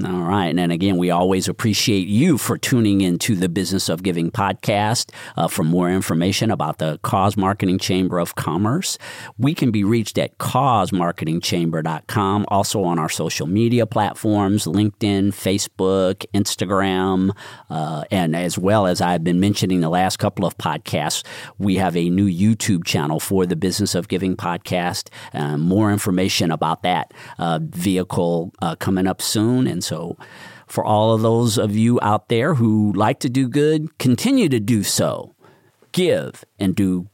All 0.04 0.24
right. 0.24 0.54
And 0.54 0.72
again, 0.72 0.98
we 0.98 1.10
always 1.10 1.48
appreciate 1.48 2.06
you 2.06 2.36
for 2.36 2.58
tuning 2.58 3.00
into 3.00 3.34
the 3.34 3.48
Business 3.48 3.88
of 3.88 4.02
Giving 4.02 4.30
podcast. 4.30 5.10
Uh, 5.38 5.48
for 5.48 5.64
more 5.64 5.90
information 5.90 6.50
about 6.50 6.76
the 6.76 7.00
Cause 7.02 7.38
Marketing 7.38 7.78
Chamber 7.78 8.18
of 8.18 8.34
Commerce, 8.34 8.98
we 9.38 9.54
can 9.54 9.70
be 9.70 9.84
reached 9.84 10.18
at 10.18 10.36
causemarketingchamber.com, 10.36 12.44
also 12.48 12.84
on 12.84 12.98
our 12.98 13.08
social 13.08 13.46
media 13.46 13.86
platforms 13.86 14.66
LinkedIn, 14.66 15.28
Facebook, 15.28 16.26
Instagram, 16.34 17.34
uh, 17.70 18.04
and 18.10 18.36
as 18.36 18.58
well 18.58 18.86
as 18.86 19.00
I've 19.00 19.24
been 19.24 19.40
mentioning 19.40 19.80
the 19.80 19.88
last 19.88 20.18
couple 20.18 20.44
of 20.44 20.58
podcasts, 20.58 21.24
we 21.56 21.76
have 21.76 21.96
a 21.96 22.10
new 22.10 22.26
YouTube 22.26 22.84
channel 22.84 23.18
for 23.18 23.46
the 23.46 23.56
Business 23.56 23.94
of 23.94 24.08
Giving 24.08 24.36
podcast. 24.36 25.08
Uh, 25.32 25.56
more 25.56 25.90
information 25.90 26.50
about 26.50 26.82
that 26.82 27.14
uh, 27.38 27.60
vehicle 27.62 28.52
uh, 28.60 28.76
coming 28.76 29.06
up 29.06 29.22
soon. 29.22 29.66
And 29.66 29.85
so, 29.86 30.16
for 30.66 30.84
all 30.84 31.14
of 31.14 31.22
those 31.22 31.58
of 31.58 31.76
you 31.76 31.98
out 32.02 32.28
there 32.28 32.54
who 32.54 32.92
like 32.92 33.20
to 33.20 33.28
do 33.28 33.48
good, 33.48 33.98
continue 33.98 34.48
to 34.48 34.60
do 34.60 34.82
so. 34.82 35.34
Give 35.92 36.44
and 36.58 36.74
do 36.74 37.08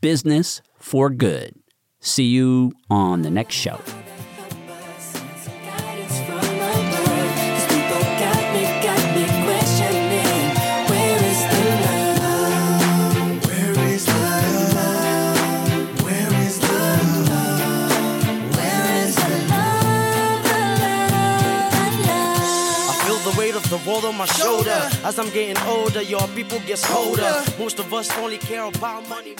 business 0.00 0.62
for 0.78 1.10
good. 1.10 1.54
See 1.98 2.26
you 2.26 2.72
on 2.88 3.22
the 3.22 3.30
next 3.30 3.54
show. 3.54 3.80
World 23.86 24.04
on 24.04 24.16
my 24.16 24.26
shoulder. 24.26 24.88
As 25.04 25.18
I'm 25.18 25.30
getting 25.30 25.58
older, 25.66 26.02
your 26.02 26.26
people 26.28 26.58
get 26.60 26.80
colder. 26.82 27.42
Most 27.58 27.78
of 27.78 27.92
us 27.92 28.10
only 28.18 28.38
care 28.38 28.64
about 28.64 29.08
money. 29.08 29.36